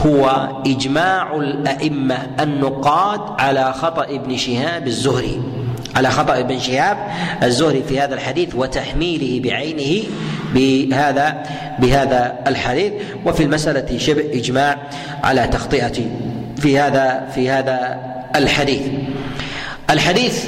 هو 0.05 0.49
إجماع 0.65 1.35
الأئمة 1.35 2.27
النقاد 2.39 3.21
على 3.39 3.73
خطأ 3.73 4.03
ابن 4.03 4.38
شهاب 4.38 4.88
الزهري. 4.88 5.41
على 5.95 6.10
خطأ 6.10 6.39
ابن 6.39 6.60
شهاب 6.60 6.97
الزهري 7.43 7.84
في 7.84 7.99
هذا 7.99 8.15
الحديث 8.15 8.56
وتحميله 8.56 9.49
بعينه 9.49 10.08
بهذا 10.54 11.43
بهذا 11.80 12.36
الحديث. 12.47 12.93
وفي 13.25 13.43
المسألة 13.43 13.97
شبه 13.97 14.25
إجماع 14.34 14.78
على 15.23 15.47
تخطئة 15.47 16.06
في 16.58 16.80
هذا 16.80 17.30
في 17.36 17.49
هذا 17.49 17.99
الحديث. 18.36 18.82
الحديث 19.89 20.47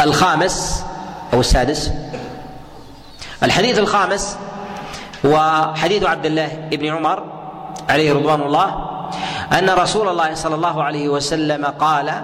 الخامس 0.00 0.84
أو 1.32 1.40
السادس. 1.40 1.90
الحديث 3.42 3.78
الخامس 3.78 4.36
هو 5.26 5.68
حديث 5.76 6.04
عبد 6.04 6.26
الله 6.26 6.48
بن 6.72 6.86
عمر 6.86 7.24
عليه 7.88 8.12
رضوان 8.12 8.40
الله 8.40 8.90
أن 9.58 9.70
رسول 9.70 10.08
الله 10.08 10.34
صلى 10.34 10.54
الله 10.54 10.82
عليه 10.82 11.08
وسلم 11.08 11.64
قال 11.64 12.22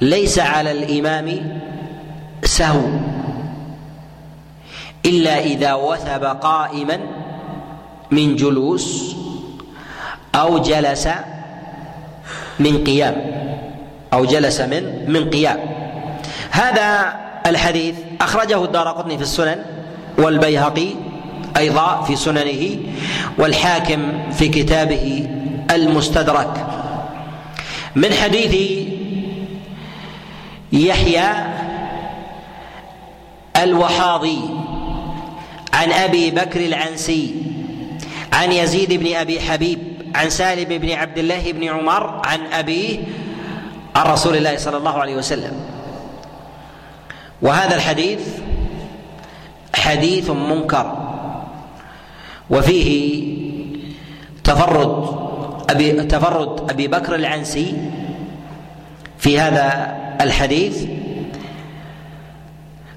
ليس 0.00 0.38
على 0.38 0.72
الإمام 0.72 1.60
سهو 2.44 2.80
إلا 5.06 5.38
إذا 5.38 5.74
وثب 5.74 6.24
قائما 6.24 6.98
من 8.10 8.36
جلوس 8.36 9.16
أو 10.34 10.58
جلس 10.58 11.08
من 12.60 12.84
قيام 12.84 13.16
أو 14.12 14.24
جلس 14.24 14.60
من 14.60 15.04
من 15.08 15.30
قيام. 15.30 15.58
هذا 16.50 17.16
الحديث 17.46 17.94
أخرجه 18.20 18.64
الدار 18.64 18.88
قطني 18.88 19.16
في 19.16 19.22
السنن 19.22 19.64
والبيهقي 20.18 20.88
أيضا 21.56 22.02
في 22.02 22.16
سننه 22.16 22.76
والحاكم 23.38 24.30
في 24.32 24.48
كتابه 24.48 25.28
المستدرك. 25.70 26.66
من 27.96 28.12
حديث 28.12 28.80
يحيى 30.72 31.30
الوحاضي 33.62 34.40
عن 35.74 35.92
أبي 35.92 36.30
بكر 36.30 36.60
العنسي 36.60 37.34
عن 38.32 38.52
يزيد 38.52 38.92
بن 38.92 39.14
أبي 39.14 39.40
حبيب 39.40 39.78
عن 40.14 40.30
سالم 40.30 40.78
بن 40.78 40.90
عبد 40.90 41.18
الله 41.18 41.52
بن 41.52 41.64
عمر 41.64 42.20
عن 42.26 42.40
أبيه 42.52 42.98
عن 43.96 44.06
رسول 44.12 44.36
الله 44.36 44.56
صلى 44.56 44.76
الله 44.76 44.98
عليه 44.98 45.16
وسلم. 45.16 45.52
وهذا 47.42 47.76
الحديث 47.76 48.20
حديث 49.74 50.30
منكر 50.30 50.96
وفيه 52.50 53.24
تفرد 54.44 55.20
أبي 55.70 55.92
تفرد 55.92 56.70
أبي 56.70 56.88
بكر 56.88 57.14
العنسي 57.14 57.74
في 59.18 59.40
هذا 59.40 59.99
الحديث 60.20 60.84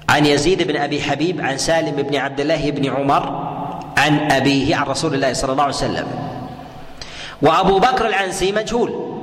عن 0.08 0.26
يزيد 0.26 0.62
بن 0.62 0.76
أبي 0.76 1.02
حبيب 1.02 1.40
عن 1.40 1.58
سالم 1.58 2.02
بن 2.02 2.16
عبد 2.16 2.40
الله 2.40 2.70
بن 2.70 2.90
عمر 2.90 3.54
عن 3.96 4.32
أبيه 4.32 4.76
عن 4.76 4.86
رسول 4.86 5.14
الله 5.14 5.32
صلى 5.32 5.52
الله 5.52 5.62
عليه 5.62 5.74
وسلم. 5.74 6.06
وأبو 7.42 7.78
بكر 7.78 8.06
العنسي 8.06 8.52
مجهول. 8.52 9.14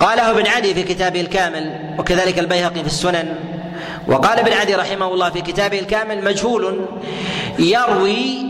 قاله 0.00 0.30
ابن 0.30 0.46
عدي 0.46 0.74
في 0.74 0.82
كتابه 0.82 1.20
الكامل 1.20 1.94
وكذلك 1.98 2.38
البيهقي 2.38 2.80
في 2.80 2.86
السنن. 2.86 3.34
وقال 4.08 4.38
ابن 4.38 4.52
عدي 4.52 4.74
رحمه 4.74 5.06
الله 5.06 5.30
في 5.30 5.40
كتابه 5.40 5.78
الكامل 5.78 6.24
مجهول 6.24 6.86
يروي 7.58 8.46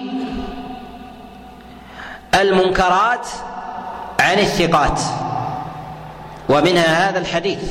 المنكرات 2.35 3.29
عن 4.21 4.39
الثقات. 4.39 5.01
ومنها 6.49 7.11
هذا 7.11 7.19
الحديث. 7.19 7.63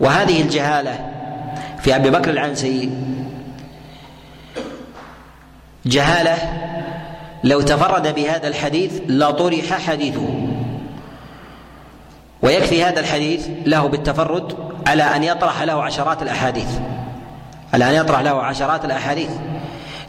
وهذه 0.00 0.42
الجهالة 0.42 1.10
في 1.80 1.96
أبي 1.96 2.10
بكر 2.10 2.30
العنسي 2.30 2.90
جهالة 5.86 6.36
لو 7.44 7.60
تفرد 7.60 8.14
بهذا 8.14 8.48
الحديث 8.48 8.92
لطرح 9.08 9.86
حديثه. 9.86 10.28
ويكفي 12.42 12.84
هذا 12.84 13.00
الحديث 13.00 13.48
له 13.66 13.86
بالتفرد 13.86 14.54
على 14.86 15.02
أن 15.02 15.24
يطرح 15.24 15.62
له 15.62 15.82
عشرات 15.82 16.22
الأحاديث. 16.22 16.68
على 17.74 17.90
أن 17.90 17.94
يطرح 17.94 18.20
له 18.20 18.42
عشرات 18.42 18.84
الأحاديث. 18.84 19.30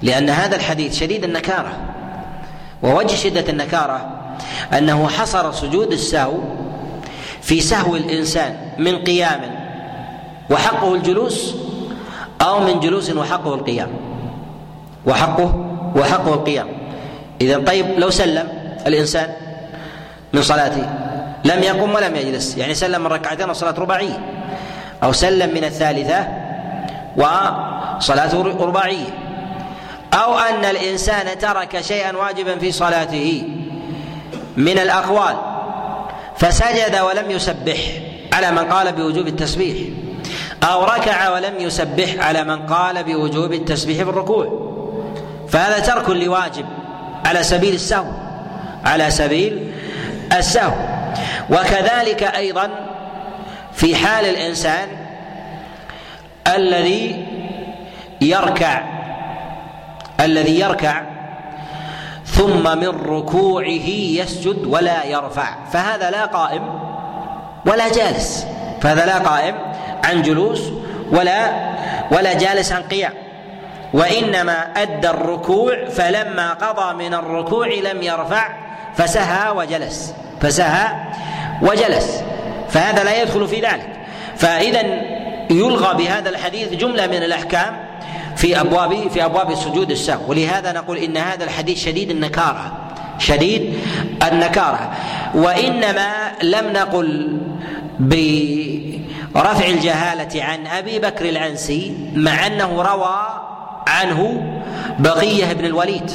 لأن 0.01 0.29
هذا 0.29 0.55
الحديث 0.55 0.99
شديد 0.99 1.23
النكارة. 1.23 1.73
ووجه 2.83 3.15
شدة 3.15 3.49
النكارة 3.49 4.11
أنه 4.73 5.07
حصر 5.07 5.51
سجود 5.51 5.91
السهو 5.91 6.37
في 7.41 7.61
سهو 7.61 7.95
الإنسان 7.95 8.55
من 8.77 8.95
قيام 8.95 9.54
وحقه 10.49 10.95
الجلوس 10.95 11.55
أو 12.41 12.59
من 12.59 12.79
جلوس 12.79 13.09
وحقه 13.09 13.53
القيام. 13.53 13.89
وحقه 15.05 15.65
وحقه 15.95 16.33
القيام. 16.33 16.67
إذا 17.41 17.59
طيب 17.59 17.99
لو 17.99 18.09
سلم 18.09 18.47
الإنسان 18.87 19.29
من 20.33 20.41
صلاته 20.41 20.89
لم 21.45 21.63
يقم 21.63 21.95
ولم 21.95 22.15
يجلس 22.15 22.57
يعني 22.57 22.73
سلم 22.73 23.01
من 23.01 23.07
ركعتين 23.07 23.49
وصلاة 23.49 23.79
رباعية 23.79 24.19
أو 25.03 25.11
سلم 25.11 25.53
من 25.53 25.63
الثالثة 25.63 26.27
وصلاته 27.17 28.43
رباعية 28.65 29.07
أو 30.13 30.37
أن 30.37 30.65
الإنسان 30.65 31.37
ترك 31.39 31.81
شيئا 31.81 32.17
واجبا 32.17 32.57
في 32.57 32.71
صلاته 32.71 33.43
من 34.57 34.79
الأقوال 34.79 35.35
فسجد 36.37 36.95
ولم 36.95 37.31
يسبح 37.31 37.77
على 38.33 38.51
من 38.51 38.59
قال 38.59 38.91
بوجوب 38.91 39.27
التسبيح. 39.27 39.77
أو 40.71 40.83
ركع 40.83 41.29
ولم 41.29 41.53
يسبح 41.59 42.27
على 42.27 42.43
من 42.43 42.65
قال 42.67 43.03
بوجوب 43.03 43.53
التسبيح 43.53 44.03
بالركوع. 44.03 44.71
فهذا 45.49 45.79
ترك 45.79 46.09
لواجب 46.09 46.65
على 47.25 47.43
سبيل 47.43 47.73
السهو 47.73 48.11
على 48.85 49.11
سبيل 49.11 49.73
السهو. 50.37 50.73
وكذلك 51.49 52.23
أيضا 52.23 52.69
في 53.73 53.95
حال 53.95 54.25
الإنسان 54.25 54.87
الذي 56.55 57.25
يركع 58.21 58.83
الذي 60.19 60.59
يركع 60.59 61.01
ثم 62.25 62.77
من 62.77 62.87
ركوعه 62.87 63.89
يسجد 63.89 64.65
ولا 64.65 65.05
يرفع 65.05 65.55
فهذا 65.71 66.09
لا 66.11 66.25
قائم 66.25 66.61
ولا 67.65 67.89
جالس 67.89 68.47
فهذا 68.81 69.05
لا 69.05 69.17
قائم 69.17 69.55
عن 70.05 70.21
جلوس 70.21 70.61
ولا 71.11 71.51
ولا 72.11 72.33
جالس 72.33 72.71
عن 72.71 72.81
قيام. 72.81 73.13
وإنما 73.93 74.67
أدى 74.77 75.09
الركوع 75.09 75.85
فلما 75.89 76.53
قضى 76.53 77.03
من 77.03 77.13
الركوع 77.13 77.67
لم 77.67 78.03
يرفع 78.03 78.49
فسهى 78.95 79.51
وجلس 79.51 80.13
فسهى 80.41 80.87
وجلس. 81.61 82.23
فهذا 82.69 83.03
لا 83.03 83.21
يدخل 83.21 83.47
في 83.47 83.55
ذلك. 83.55 83.89
فاذا 84.37 84.81
يلغى 85.49 86.03
بهذا 86.03 86.29
الحديث 86.29 86.73
جملة 86.73 87.07
من 87.07 87.23
الأحكام 87.23 87.75
في 88.35 88.61
أبواب 88.61 89.07
في 89.09 89.25
أبواب 89.25 89.55
سجود 89.55 89.91
السهو 89.91 90.29
ولهذا 90.29 90.71
نقول 90.71 90.97
إن 90.97 91.17
هذا 91.17 91.43
الحديث 91.43 91.85
شديد 91.85 92.11
النكارة 92.11 92.77
شديد 93.19 93.79
النكارة. 94.31 94.91
وإنما 95.35 96.31
لم 96.43 96.73
نقل 96.73 97.37
برفع 99.35 99.65
الجهالة 99.65 100.43
عن 100.43 100.67
أبي 100.67 100.99
بكر 100.99 101.29
العنسي 101.29 102.11
مع 102.15 102.47
أنه 102.47 102.81
روى 102.81 103.27
عنه 103.87 104.43
بقية 104.99 105.53
بن 105.53 105.65
الوليد. 105.65 106.11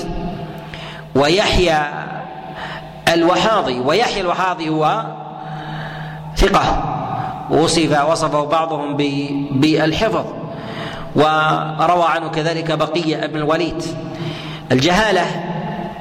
ويحيى 1.15 1.79
الوحاضي 3.09 3.81
ويحيى 3.81 4.21
الوحاضي 4.21 4.69
هو 4.69 5.05
ثقة. 6.37 6.85
وصف 7.51 8.05
وصفه 8.05 8.45
بعضهم 8.45 8.97
بالحفظ. 9.51 10.25
وروى 11.17 12.05
عنه 12.05 12.29
كذلك 12.29 12.73
بقية 12.73 13.27
بن 13.27 13.37
الوليد. 13.37 13.83
الجهالة 14.73 15.27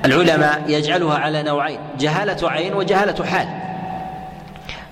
العلماء 0.06 0.64
يجعلها 0.68 1.18
على 1.18 1.44
نوعين 1.44 1.80
جهالة 2.00 2.50
عين 2.50 2.74
وجهالة 2.74 3.26
حال. 3.26 3.48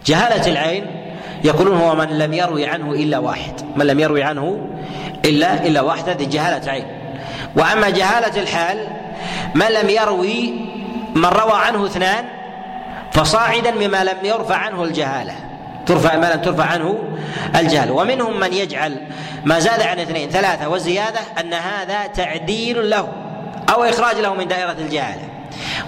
جهالة 0.06 0.52
العين 0.52 0.97
يقولون 1.43 1.78
هو 1.78 1.95
من 1.95 2.17
لم 2.17 2.34
يروي 2.34 2.65
عنه 2.65 2.91
إلا 2.91 3.17
واحد. 3.17 3.54
من 3.76 3.88
لم 3.88 4.00
يروي 4.00 4.23
عنه 4.23 4.67
إلا 5.26 5.65
إلا 5.65 5.82
واحد 5.82 6.10
هذه 6.10 6.23
جهالة 6.23 6.71
عين. 6.71 6.86
وأما 7.56 7.89
جهالة 7.89 8.41
الحال 8.41 8.88
من 9.56 9.65
لم 9.65 9.89
يروي 9.89 10.54
من 11.15 11.26
روى 11.26 11.60
عنه 11.60 11.86
اثنان 11.86 12.26
فصاعدا 13.12 13.71
مما 13.71 14.04
لم 14.04 14.17
يرفع 14.23 14.56
عنه 14.56 14.84
الجهالة. 14.84 15.34
ترفع 15.86 16.15
ما 16.15 16.34
لم 16.34 16.41
ترفع 16.41 16.65
عنه 16.65 16.97
الجهل 17.56 17.91
ومنهم 17.91 18.39
من 18.39 18.54
يجعل 18.54 18.97
ما 19.45 19.60
زاد 19.60 19.82
عن 19.82 20.00
اثنين 20.00 20.30
ثلاثة 20.30 20.69
والزيادة 20.69 21.19
أن 21.39 21.54
هذا 21.54 22.08
تعديل 22.08 22.89
له 22.89 23.08
أو 23.73 23.84
إخراج 23.84 24.15
له 24.15 24.34
من 24.34 24.47
دائرة 24.47 24.76
الجهالة. 24.80 25.21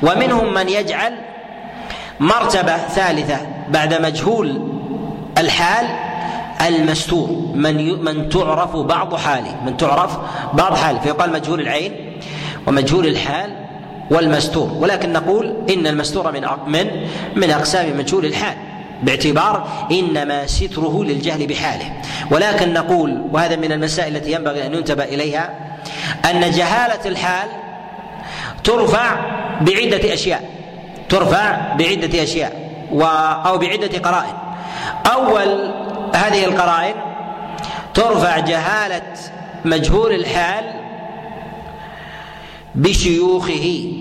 ومنهم 0.04 0.54
من 0.54 0.70
يجعل 0.70 1.14
مرتبة 2.20 2.78
ثالثة 2.78 3.38
بعد 3.70 4.02
مجهول 4.02 4.79
الحال 5.40 5.86
المستور 6.68 7.30
من 7.56 8.04
من 8.04 8.30
تعرف 8.30 8.76
بعض 8.76 9.16
حاله 9.16 9.56
من 9.66 9.78
تعرف 9.78 10.18
بعض 10.54 10.74
حاله. 10.76 11.00
فيقال 11.00 11.32
مجهول 11.32 11.60
العين 11.62 12.20
ومجهول 12.68 13.06
الحال 13.08 13.56
والمستور. 14.12 14.72
ولكن 14.80 15.14
نقول 15.14 15.54
إن 15.70 15.88
المستور 15.88 16.32
من 16.32 16.48
من 16.68 16.88
من 17.36 17.52
أقسام 17.52 17.98
مجهول 17.98 18.26
الحال 18.26 18.58
باعتبار 19.04 19.68
إنما 19.92 20.48
ستره 20.48 21.04
للجهل 21.04 21.48
بحاله. 21.48 21.94
ولكن 22.32 22.74
نقول 22.74 23.22
وهذا 23.32 23.56
من 23.56 23.72
المسائل 23.72 24.16
التي 24.16 24.32
ينبغي 24.32 24.66
أن 24.66 24.74
ينتبه 24.74 25.04
إليها 25.04 25.50
أن 26.26 26.52
جهالة 26.52 27.06
الحال 27.06 27.50
ترفع 28.64 29.16
بعدة 29.62 30.14
أشياء 30.14 30.50
ترفع 31.10 31.76
بعدة 31.76 32.24
أشياء 32.24 32.70
و 32.92 33.04
أو 33.46 33.58
بعدة 33.58 34.00
قرائن. 34.00 34.49
أول 35.06 35.72
هذه 36.16 36.46
القرائن 36.46 36.96
ترفع 37.94 38.40
جهالة 38.40 39.14
مجهول 39.66 40.12
الحال 40.12 40.66
بشيوخه 42.76 43.94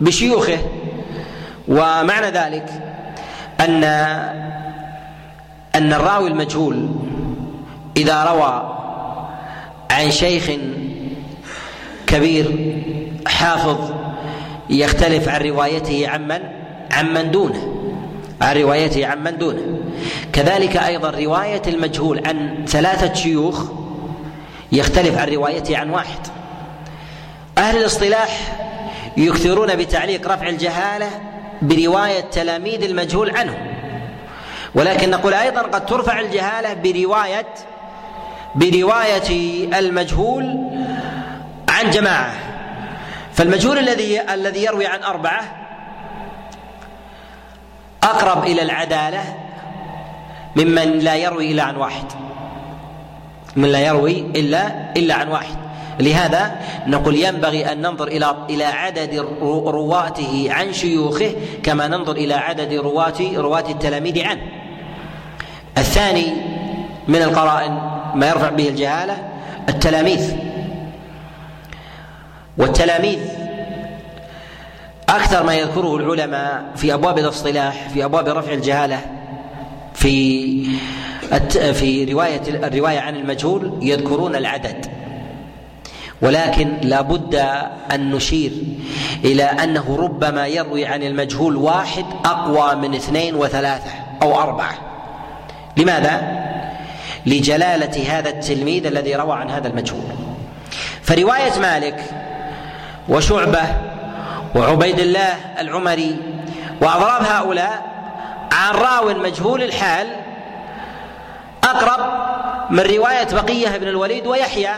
بشيوخه. 0.00 0.58
ومعنى 1.68 2.26
ذلك 2.26 2.70
أن 3.60 3.84
أن 5.74 5.92
الراوي 5.92 6.28
المجهول 6.28 6.88
إذا 7.96 8.24
روى 8.24 8.78
عن 9.90 10.10
شيخ 10.10 10.50
كبير 12.06 12.76
حافظ 13.26 13.90
يختلف 14.70 15.28
عن 15.28 15.40
روايته 15.40 16.08
عمن 16.08 16.40
عمن 16.92 17.30
دونه 17.30 17.72
عن 18.40 18.56
روايته 18.56 19.06
عن 19.06 19.24
من 19.24 19.38
دونه. 19.38 19.78
كذلك 20.36 20.76
أيضا 20.76 21.10
رواية 21.10 21.62
المجهول 21.66 22.26
عن 22.26 22.64
ثلاثة 22.68 23.14
شيوخ 23.14 23.64
يختلف 24.72 25.18
عن 25.18 25.28
روايته 25.28 25.78
عن 25.78 25.90
واحد. 25.90 26.18
أهل 27.58 27.76
الاصطلاح 27.76 28.56
يكثرون 29.16 29.76
بتعليق 29.76 30.28
رفع 30.28 30.48
الجهالة 30.48 31.10
برواية 31.62 32.20
تلاميذ 32.20 32.82
المجهول 32.82 33.36
عنه. 33.36 33.56
ولكن 34.74 35.10
نقول 35.10 35.34
أيضا 35.34 35.62
قد 35.62 35.86
ترفع 35.86 36.20
الجهالة 36.20 36.74
بروايه 36.74 37.46
برواية 38.54 39.30
المجهول 39.78 40.44
عن 41.68 41.90
جماعة. 41.90 42.32
فالمجهول 43.34 43.78
الذي 43.78 44.20
الذي 44.20 44.64
يروي 44.64 44.86
عن 44.86 45.02
أربعة 45.02 45.44
أقرب 48.02 48.44
إلى 48.44 48.62
العدالة 48.62 49.45
ممن 50.56 50.98
لا 50.98 51.14
يروي 51.14 51.52
إلا 51.52 51.62
عن 51.62 51.76
واحد. 51.76 52.04
من 53.56 53.68
لا 53.68 53.80
يروي 53.80 54.20
إلا 54.20 54.92
إلا 54.96 55.14
عن 55.14 55.28
واحد. 55.28 55.56
لهذا 56.00 56.56
نقول 56.86 57.16
ينبغي 57.16 57.72
أن 57.72 57.82
ننظر 57.82 58.08
إلى 58.08 58.36
إلى 58.50 58.64
عدد 58.64 59.26
رواته 59.66 60.46
عن 60.50 60.72
شيوخه 60.72 61.34
كما 61.62 61.88
ننظر 61.88 62.12
إلى 62.12 62.34
عدد 62.34 62.72
رواة 62.72 63.14
رواة 63.36 63.70
التلاميذ 63.70 64.24
عنه. 64.24 64.42
الثاني 65.78 66.26
من 67.08 67.22
القرائن 67.22 67.78
ما 68.14 68.28
يرفع 68.28 68.50
به 68.50 68.68
الجهالة 68.68 69.16
التلاميذ. 69.68 70.36
والتلاميذ 72.58 73.18
أكثر 75.08 75.42
ما 75.42 75.54
يذكره 75.54 75.96
العلماء 75.96 76.64
في 76.76 76.94
أبواب 76.94 77.18
الاصطلاح 77.18 77.88
في 77.88 78.04
أبواب 78.04 78.28
رفع 78.28 78.52
الجهالة 78.52 79.00
في 80.06 80.64
في 81.72 82.04
رواية 82.12 82.40
الرواية 82.48 83.00
عن 83.00 83.16
المجهول 83.16 83.78
يذكرون 83.82 84.36
العدد. 84.36 84.86
ولكن 86.22 86.76
لا 86.82 87.00
بد 87.00 87.34
أن 87.92 88.10
نشير 88.10 88.52
إلى 89.24 89.44
أنه 89.44 89.96
ربما 90.00 90.46
يروي 90.46 90.86
عن 90.86 91.02
المجهول 91.02 91.56
واحد 91.56 92.04
أقوى 92.24 92.74
من 92.74 92.94
اثنين 92.94 93.34
وثلاثة 93.34 93.90
أو 94.22 94.40
أربعة. 94.40 94.74
لماذا؟ 95.76 96.46
لجلالة 97.26 98.18
هذا 98.18 98.30
التلميذ 98.30 98.86
الذي 98.86 99.14
روى 99.14 99.36
عن 99.36 99.50
هذا 99.50 99.68
المجهول. 99.68 100.04
فرواية 101.02 101.58
مالك 101.60 102.04
وشعبة 103.08 103.62
وعبيد 104.54 104.98
الله 104.98 105.34
العمري 105.58 106.16
واضراب 106.80 107.22
هؤلاء 107.22 107.95
عن 108.56 108.74
راو 108.74 109.14
مجهول 109.14 109.62
الحال 109.62 110.06
أقرب 111.64 112.00
من 112.70 112.80
رواية 112.80 113.28
بقية 113.32 113.76
بن 113.76 113.88
الوليد 113.88 114.26
ويحيى 114.26 114.74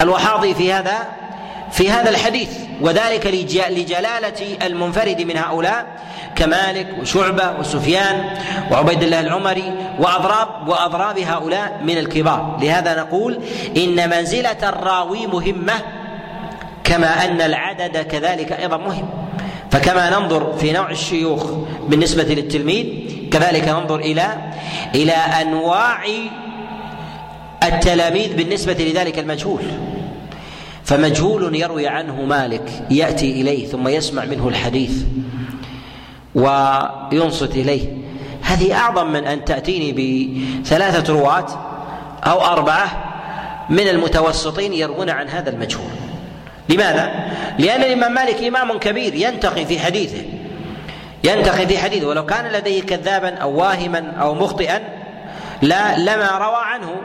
الوحاضي 0.00 0.54
في 0.54 0.72
هذا 0.72 1.08
في 1.70 1.90
هذا 1.90 2.10
الحديث 2.10 2.50
وذلك 2.80 3.26
لجلالة 3.70 4.66
المنفرد 4.66 5.20
من 5.20 5.36
هؤلاء 5.36 5.86
كمالك 6.36 6.86
وشعبة 7.00 7.52
وسفيان 7.60 8.30
وعبيد 8.70 9.02
الله 9.02 9.20
العمري 9.20 9.72
وأضراب 9.98 10.68
وأضراب 10.68 11.18
هؤلاء 11.18 11.80
من 11.84 11.98
الكبار. 11.98 12.58
لهذا 12.60 12.94
نقول 12.94 13.40
إن 13.76 14.10
منزلة 14.10 14.68
الراوي 14.68 15.26
مهمة 15.26 15.74
كما 16.84 17.24
أن 17.24 17.40
العدد 17.40 17.96
كذلك 17.96 18.52
أيضا 18.52 18.76
مهم. 18.76 19.08
فكما 19.74 20.10
ننظر 20.10 20.52
في 20.52 20.72
نوع 20.72 20.90
الشيوخ 20.90 21.50
بالنسبة 21.88 22.22
للتلميذ 22.22 22.86
كذلك 23.30 23.68
ننظر 23.68 24.00
إلى 24.00 24.52
إلى 24.94 25.12
أنواع 25.12 26.04
التلاميذ 27.62 28.36
بالنسبة 28.36 28.72
لذلك 28.72 29.18
المجهول. 29.18 29.62
فمجهول 30.84 31.56
يروي 31.56 31.88
عنه 31.88 32.22
مالك 32.22 32.86
يأتي 32.90 33.40
إليه 33.40 33.66
ثم 33.66 33.88
يسمع 33.88 34.24
منه 34.24 34.48
الحديث 34.48 35.04
وينصت 36.34 37.54
إليه. 37.56 37.88
هذه 38.42 38.74
أعظم 38.74 39.06
من 39.12 39.24
أن 39.24 39.44
تأتيني 39.44 39.92
بثلاثة 39.92 41.12
رواة 41.12 41.46
أو 42.24 42.40
أربعة 42.40 43.14
من 43.70 43.88
المتوسطين 43.88 44.72
يروون 44.72 45.10
عن 45.10 45.28
هذا 45.28 45.50
المجهول. 45.50 46.13
لماذا؟ 46.68 47.30
لأن 47.58 47.82
الإمام 47.82 48.14
مالك 48.14 48.42
إمام 48.42 48.78
كبير 48.78 49.14
ينتقي 49.14 49.64
في 49.64 49.78
حديثه. 49.78 50.22
ينتقي 51.24 51.66
في 51.66 51.78
حديثه. 51.78 52.06
ولو 52.06 52.26
كان 52.26 52.52
لديه 52.52 52.82
كذابا 52.82 53.34
أو 53.34 53.56
واهما 53.56 54.12
أو 54.20 54.34
مخطئا 54.34 54.80
لا 55.62 55.98
لما 55.98 56.38
روى 56.38 56.60
عنه. 56.60 56.96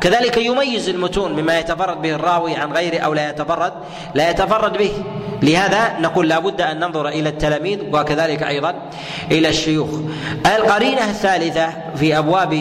كذلك 0.00 0.36
يميز 0.36 0.88
المتون 0.88 1.32
مما 1.32 1.58
يتفرد 1.58 2.02
به 2.02 2.14
الراوي 2.14 2.56
عن 2.56 2.72
غيره 2.72 2.98
أو 2.98 3.14
لا 3.14 3.30
يتفرد. 3.30 3.72
لا 4.14 4.30
يتفرد 4.30 4.78
به. 4.78 4.92
لهذا 5.42 5.98
نقول 6.00 6.28
لا 6.28 6.38
بد 6.38 6.60
أن 6.60 6.78
ننظر 6.80 7.08
إلى 7.08 7.28
التلاميذ 7.28 7.78
وكذلك 7.92 8.42
أيضا 8.42 8.74
إلى 9.30 9.48
الشيوخ. 9.48 9.88
القرينة 10.56 11.04
الثالثة 11.04 11.72
في 11.96 12.18
أبواب 12.18 12.52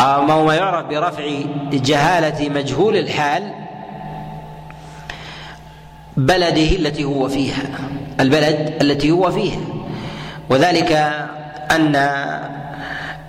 آه، 0.00 0.20
ما 0.20 0.54
يعرف 0.54 0.86
برفع 0.86 1.24
جهالة 1.72 2.48
مجهول 2.48 2.96
الحال 2.96 3.67
بلده 6.18 6.76
التي 6.76 7.04
هو 7.04 7.28
فيها 7.28 7.62
البلد 8.20 8.74
التي 8.82 9.10
هو 9.10 9.30
فيها. 9.30 9.60
وذلك 10.50 10.92
أن 11.70 11.96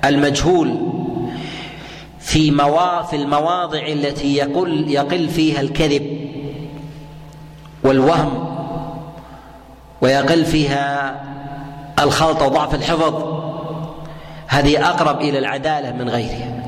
المجهول 0.05 0.75
في 2.19 2.51
موا 2.51 3.01
في 3.01 3.15
المواضع 3.15 3.79
التي 3.87 4.35
يقل 4.35 4.85
يقل 4.89 5.29
فيها 5.29 5.61
الكذب 5.61 6.29
والوهم 7.83 8.55
ويقل 10.01 10.45
فيها 10.45 11.15
الخلط 11.99 12.41
وضعف 12.41 12.75
الحفظ 12.75 13.39
هذه 14.47 14.89
أقرب 14.89 15.21
إلى 15.21 15.39
العدالة 15.39 15.91
من 15.91 16.09
غيرها. 16.09 16.63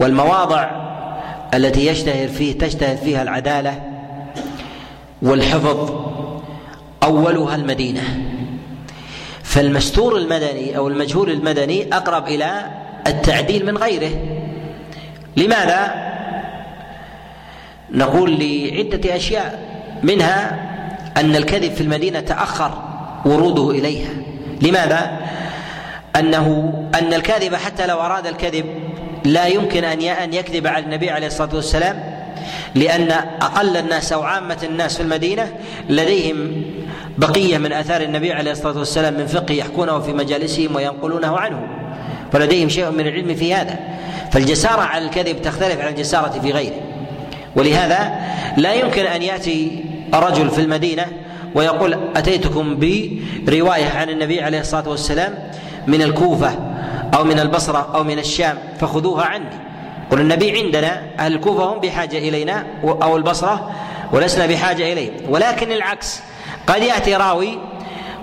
والمواضع 0.00 0.70
التي 1.54 1.86
يشتهر 1.86 2.28
فيه 2.28 2.58
تشتهر 2.58 2.96
فيها 2.96 3.22
العدالة 3.22 3.91
والحفظ 5.22 5.90
أولها 7.02 7.54
المدينة. 7.54 8.02
فالمستور 9.42 10.16
المدني 10.16 10.76
أو 10.76 10.88
المجهول 10.88 11.30
المدني 11.30 11.96
أقرب 11.96 12.26
إلى 12.26 12.64
التعديل 13.06 13.66
من 13.66 13.76
غيره. 13.76 14.10
لماذا؟ 15.36 15.94
نقول 17.90 18.38
لعدة 18.40 19.16
أشياء. 19.16 19.72
منها 20.02 20.58
أن 21.16 21.36
الكذب 21.36 21.72
في 21.72 21.80
المدينة 21.80 22.20
تأخر 22.20 22.82
وروده 23.24 23.70
إليها. 23.70 24.10
لماذا؟ 24.62 25.18
أنه 26.16 26.72
أن 26.94 27.14
الكاذب 27.14 27.54
حتى 27.54 27.86
لو 27.86 28.00
أراد 28.00 28.26
الكذب 28.26 28.66
لا 29.24 29.46
يمكن 29.46 29.84
أن 29.84 30.02
أن 30.02 30.34
يكذب 30.34 30.66
على 30.66 30.84
النبي 30.84 31.10
عليه 31.10 31.26
الصلاة 31.26 31.54
والسلام 31.54 32.11
لأن 32.74 33.10
أقل 33.40 33.76
الناس 33.76 34.12
أو 34.12 34.22
عامة 34.22 34.58
الناس 34.62 34.96
في 34.96 35.02
المدينة 35.02 35.52
لديهم 35.88 36.62
بقية 37.18 37.58
من 37.58 37.72
آثار 37.72 38.00
النبي 38.00 38.32
عليه 38.32 38.52
الصلاة 38.52 38.78
والسلام 38.78 39.14
من 39.14 39.26
فقه 39.26 39.52
يحكونه 39.52 39.98
في 39.98 40.12
مجالسهم 40.12 40.76
وينقلونه 40.76 41.38
عنه. 41.38 41.68
ولديهم 42.34 42.68
شيء 42.68 42.90
من 42.90 43.06
العلم 43.06 43.34
في 43.34 43.54
هذا. 43.54 43.78
فالجسارة 44.32 44.80
على 44.80 45.04
الكذب 45.04 45.42
تختلف 45.42 45.80
عن 45.80 45.88
الجسارة 45.88 46.40
في 46.40 46.50
غيره. 46.50 46.80
ولهذا 47.56 48.12
لا 48.56 48.74
يمكن 48.74 49.06
أن 49.06 49.22
يأتي 49.22 49.84
رجل 50.14 50.50
في 50.50 50.60
المدينة 50.60 51.06
ويقول 51.54 51.98
أتيتكم 52.16 52.78
برواية 53.46 53.88
عن 53.96 54.08
النبي 54.08 54.42
عليه 54.42 54.60
الصلاة 54.60 54.88
والسلام 54.88 55.34
من 55.86 56.02
الكوفة 56.02 56.58
أو 57.14 57.24
من 57.24 57.38
البصرة 57.38 57.90
أو 57.94 58.04
من 58.04 58.18
الشام 58.18 58.58
فخذوها 58.80 59.24
عني. 59.24 59.71
قل 60.10 60.20
النبي 60.20 60.58
عندنا 60.58 61.02
أهل 61.18 61.34
الكوفة 61.34 61.64
هم 61.64 61.80
بحاجة 61.80 62.18
إلينا 62.18 62.66
أو 62.84 63.16
البصرة 63.16 63.70
ولسنا 64.12 64.46
بحاجة 64.46 64.92
إليه. 64.92 65.10
ولكن 65.28 65.72
العكس 65.72 66.20
قد 66.66 66.82
يأتي 66.82 67.16
راوي 67.16 67.58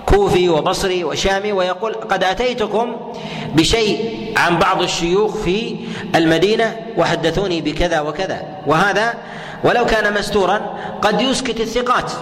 كوفي 0.06 0.48
وبصري 0.48 1.04
وشامي 1.04 1.52
ويقول 1.52 1.94
قد 1.94 2.24
أتيتكم 2.24 2.96
بشيء 3.54 4.28
عن 4.36 4.58
بعض 4.58 4.82
الشيوخ 4.82 5.36
في 5.36 5.76
المدينة 6.14 6.76
وحدثوني 6.96 7.60
بكذا 7.60 8.00
وكذا. 8.00 8.42
وهذا 8.66 9.14
ولو 9.64 9.86
كان 9.86 10.14
مستورا 10.14 10.60
قد 11.02 11.20
يسكت 11.20 11.60
الثقات. 11.60 12.12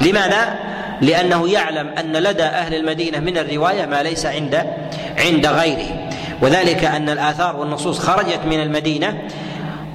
لماذا؟ 0.00 0.58
لأنه 1.00 1.48
يعلم 1.48 1.88
أن 1.98 2.12
لدى 2.12 2.42
أهل 2.42 2.74
المدينة 2.74 3.18
من 3.18 3.38
الرواية 3.38 3.86
ما 3.86 4.02
ليس 4.02 4.26
عند 4.26 4.64
عند 5.18 5.46
غيره. 5.46 6.03
وذلك 6.42 6.84
أن 6.84 7.08
الآثار 7.08 7.56
والنصوص 7.56 7.98
خرجت 7.98 8.40
من 8.46 8.60
المدينة 8.60 9.22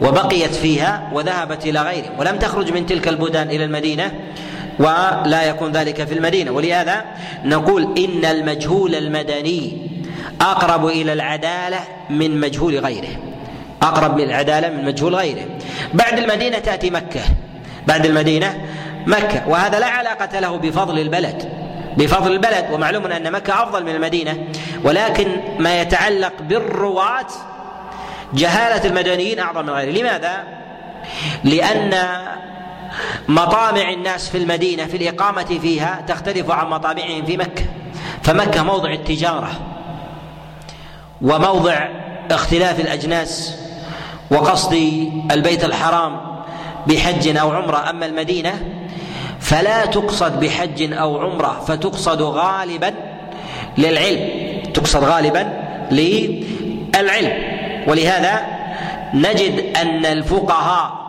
وبقيت 0.01 0.55
فيها 0.55 1.09
وذهبت 1.13 1.65
إلى 1.65 1.81
غيره 1.81 2.11
ولم 2.19 2.37
تخرج 2.37 2.71
من 2.73 2.85
تلك 2.85 3.07
البلدان 3.07 3.49
إلى 3.49 3.65
المدينة 3.65 4.11
ولا 4.79 5.43
يكون 5.43 5.71
ذلك 5.71 6.03
في 6.03 6.13
المدينة 6.13 6.51
ولهذا 6.51 7.05
نقول 7.45 7.97
إن 7.97 8.25
المجهول 8.25 8.95
المدني 8.95 9.89
أقرب 10.41 10.87
إلى 10.87 11.13
العدالة 11.13 11.79
من 12.09 12.39
مجهول 12.39 12.79
غيره. 12.79 13.09
أقرب 13.81 14.17
من 14.17 14.23
العدالة 14.23 14.69
من 14.69 14.85
مجهول 14.85 15.15
غيره. 15.15 15.45
بعد 15.93 16.19
المدينة 16.19 16.59
تأتي 16.59 16.89
مكة. 16.89 17.21
بعد 17.87 18.05
المدينة 18.05 18.61
مكة. 19.07 19.47
وهذا 19.47 19.79
لا 19.79 19.85
علاقة 19.85 20.39
له 20.39 20.57
بفضل 20.57 20.99
البلد. 20.99 21.49
بفضل 21.97 22.31
البلد. 22.31 22.65
ومعلوم 22.71 23.05
أن 23.05 23.31
مكة 23.31 23.63
أفضل 23.63 23.83
من 23.83 23.95
المدينة. 23.95 24.37
ولكن 24.83 25.41
ما 25.59 25.81
يتعلق 25.81 26.33
بالرواة 26.41 27.27
جهالة 28.33 28.89
المدنيين 28.89 29.39
أعظم 29.39 29.65
من 29.65 29.69
غيره 29.69 29.99
لماذا؟ 29.99 30.43
لأن 31.43 31.93
مطامع 33.27 33.89
الناس 33.89 34.29
في 34.29 34.37
المدينة 34.37 34.85
في 34.85 34.97
الإقامة 34.97 35.59
فيها 35.61 36.03
تختلف 36.07 36.51
عن 36.51 36.69
مطامعهم 36.69 37.25
في 37.25 37.37
مكة. 37.37 37.65
فمكة 38.23 38.63
موضع 38.63 38.93
التجارة 38.93 39.51
وموضع 41.21 41.87
اختلاف 42.31 42.79
الأجناس 42.79 43.55
وقصد 44.31 44.73
البيت 45.31 45.65
الحرام 45.65 46.21
بحج 46.87 47.37
أو 47.37 47.51
عمرة. 47.51 47.89
أما 47.89 48.05
المدينة 48.05 48.61
فلا 49.39 49.85
تقصد 49.85 50.39
بحج 50.39 50.93
أو 50.93 51.21
عمرة 51.21 51.63
فتقصد 51.67 52.21
غالبا 52.21 52.93
للعلم 53.79 54.19
تقصد 54.73 55.03
غالبا 55.03 55.43
للعلم. 55.91 57.33
ولهذا 57.87 58.41
نجد 59.13 59.77
أن 59.77 60.05
الفقهاء 60.05 60.99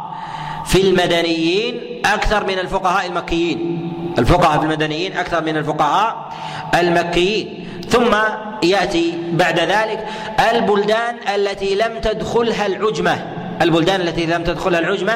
في 0.66 0.80
المدنيين 0.80 1.74
أكثر 2.04 2.44
من 2.46 2.58
الفقهاء 2.58 3.06
المكيين. 3.06 3.92
الفقهاء 4.18 4.58
في 4.58 4.64
المدنيين 4.64 5.16
أكثر 5.16 5.42
من 5.42 5.56
الفقهاء 5.56 6.32
المكيين. 6.74 7.66
ثم 7.88 8.14
يأتي 8.62 9.14
بعد 9.32 9.60
ذلك 9.60 10.06
البلدان 10.52 11.14
التي 11.34 11.74
لم 11.74 12.00
تدخلها 12.02 12.66
العجمة. 12.66 13.16
البلدان 13.62 14.00
التي 14.00 14.26
لم 14.26 14.44
تدخلها 14.44 14.80
العجمة 14.80 15.14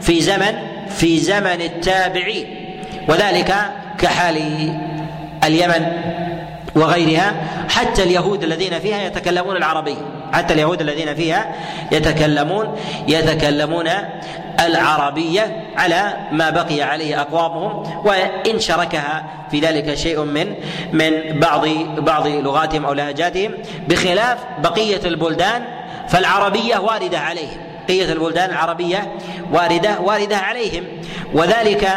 في 0.00 0.20
زمن 0.20 0.54
في 0.88 1.18
زمن 1.18 1.60
التابعين. 1.60 2.46
وذلك 3.08 3.54
كحال 3.98 4.36
اليمن. 5.44 5.86
وغيرها 6.76 7.34
حتى 7.68 8.02
اليهود 8.02 8.44
الذين 8.44 8.78
فيها 8.78 9.02
يتكلمون 9.02 9.56
العربية 9.56 10.16
حتى 10.32 10.54
اليهود 10.54 10.80
الذين 10.80 11.14
فيها 11.14 11.54
يتكلمون 11.92 12.76
يتكلمون 13.08 13.88
العربية 14.60 15.62
على 15.76 16.16
ما 16.32 16.50
بقي 16.50 16.82
عليه 16.82 17.20
أقوامهم 17.20 18.02
وإن 18.06 18.60
شركها 18.60 19.24
في 19.50 19.60
ذلك 19.60 19.94
شيء 19.94 20.24
من 20.24 20.54
من 20.92 21.40
بعض 21.40 21.68
بعض 21.98 22.26
لغاتهم 22.26 22.84
أو 22.84 22.92
لهجاتهم 22.92 23.52
بخلاف 23.88 24.38
بقية 24.58 25.00
البلدان 25.04 25.64
فالعربية 26.08 26.78
واردة 26.78 27.18
عليهم. 27.18 27.58
بقية 27.88 28.12
البلدان 28.12 28.50
العربية 28.50 29.12
واردة 29.52 30.00
واردة 30.00 30.36
عليهم. 30.36 30.84
وذلك 31.34 31.88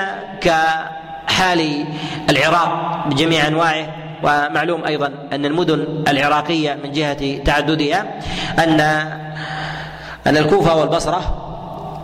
كحال 0.42 1.86
العراق 2.30 3.04
بجميع 3.08 3.48
أنواعه. 3.48 4.09
ومعلوم 4.24 4.86
أيضا 4.86 5.12
أن 5.34 5.46
المدن 5.46 6.04
العراقية 6.08 6.74
من 6.84 6.92
جهة 6.92 7.44
تعددها 7.44 8.06
أن 8.60 8.80
أن 10.28 10.38
الكوفة 10.38 10.76
والبصرة 10.76 11.46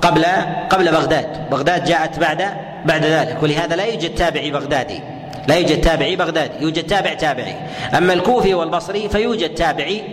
قبل 0.01 0.26
قبل 0.70 0.91
بغداد 0.91 1.49
بغداد 1.49 1.86
جاءت 1.86 2.20
بعد 2.20 2.43
بعد 2.86 3.05
ذلك 3.05 3.43
ولهذا 3.43 3.76
لا 3.76 3.86
يوجد 3.86 4.16
تابعي 4.16 4.51
بغدادي. 4.51 5.01
لا 5.47 5.55
يوجد 5.55 5.81
تابعي 5.81 6.15
بغدادي 6.15 6.53
يوجد 6.59 6.83
تابع 6.83 7.13
تابعي. 7.13 7.55
أما 7.97 8.13
الكوفي 8.13 8.53
والبصري 8.53 9.09
فيوجد 9.09 9.55
تابعي 9.55 10.03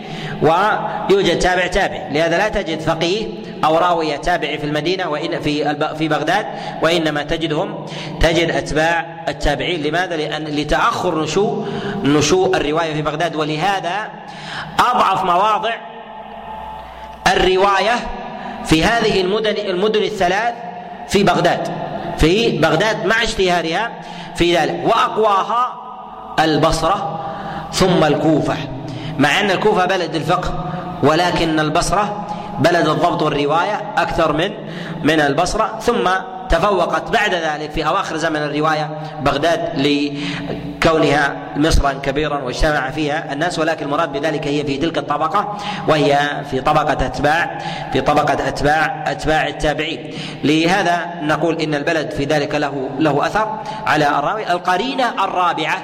ويوجد 0.42 1.38
تابع 1.38 1.66
تابعي 1.66 2.10
لهذا 2.10 2.38
لا 2.38 2.48
تجد 2.48 2.80
فقيه 2.80 3.26
أو 3.64 3.78
راويه 3.78 4.16
تابعي 4.16 4.58
في 4.58 4.64
المدينة 4.64 5.08
وان 5.08 5.40
في 5.40 5.76
في 5.98 6.08
بغداد 6.08 6.46
وإنما 6.82 7.22
تجدهم 7.22 7.86
تجد 8.20 8.50
أتباع 8.50 9.24
التابعين. 9.28 9.82
لماذا؟ 9.82 10.16
لأن 10.16 10.44
لتأخر 10.44 11.22
نشوء 11.22 11.68
نشوء 12.04 12.56
الرواية 12.56 12.94
في 12.94 13.02
بغداد. 13.02 13.36
ولهذا 13.36 14.10
أضعف 14.78 15.24
مواضع 15.24 15.74
الرواية 17.32 17.94
في 18.64 18.84
هذه 18.84 19.20
المدن 19.20 19.56
المدن 19.56 20.02
الثلاث 20.02 20.54
في 21.08 21.22
بغداد. 21.22 21.91
في 22.22 22.58
بغداد 22.58 23.06
مع 23.06 23.22
اشتهارها 23.22 23.90
في 24.34 24.56
ذلك. 24.56 24.80
وأقواها 24.84 25.74
البصرة 26.38 27.20
ثم 27.72 28.04
الكوفة. 28.04 28.56
مع 29.18 29.40
أن 29.40 29.50
الكوفة 29.50 29.86
بلد 29.86 30.14
الفقه 30.14 30.64
ولكن 31.02 31.60
البصرة 31.60 32.26
بلد 32.58 32.88
الضبط 32.88 33.22
والرواية 33.22 33.94
أكثر 33.96 34.32
من 34.32 34.50
من 35.02 35.20
البصرة. 35.20 35.78
ثم 35.80 36.08
تفوقت 36.52 37.10
بعد 37.10 37.34
ذلك 37.34 37.70
في 37.70 37.86
أواخر 37.86 38.16
زمن 38.16 38.36
الرواية 38.36 38.90
بغداد 39.22 39.60
لكونها 39.76 41.36
مصرا 41.56 41.92
كبيرا 41.92 42.42
واجتمع 42.42 42.90
فيها 42.90 43.32
الناس 43.32 43.58
ولكن 43.58 43.86
المراد 43.86 44.12
بذلك 44.12 44.46
هي 44.46 44.64
في 44.64 44.76
تلك 44.76 44.98
الطبقة 44.98 45.56
وهي 45.88 46.18
في 46.50 46.60
طبقة 46.60 47.06
أتباع 47.06 47.58
في 47.92 48.00
طبقة 48.00 48.48
أتباع 48.48 49.04
أتباع 49.06 49.46
التابعين. 49.46 50.10
لهذا 50.44 51.06
نقول 51.22 51.60
إن 51.60 51.74
البلد 51.74 52.10
في 52.10 52.24
ذلك 52.24 52.54
له 52.54 52.88
له 52.98 53.26
أثر 53.26 53.58
على 53.86 54.18
الراوي. 54.18 54.52
القرينة 54.52 55.24
الرابعة 55.24 55.78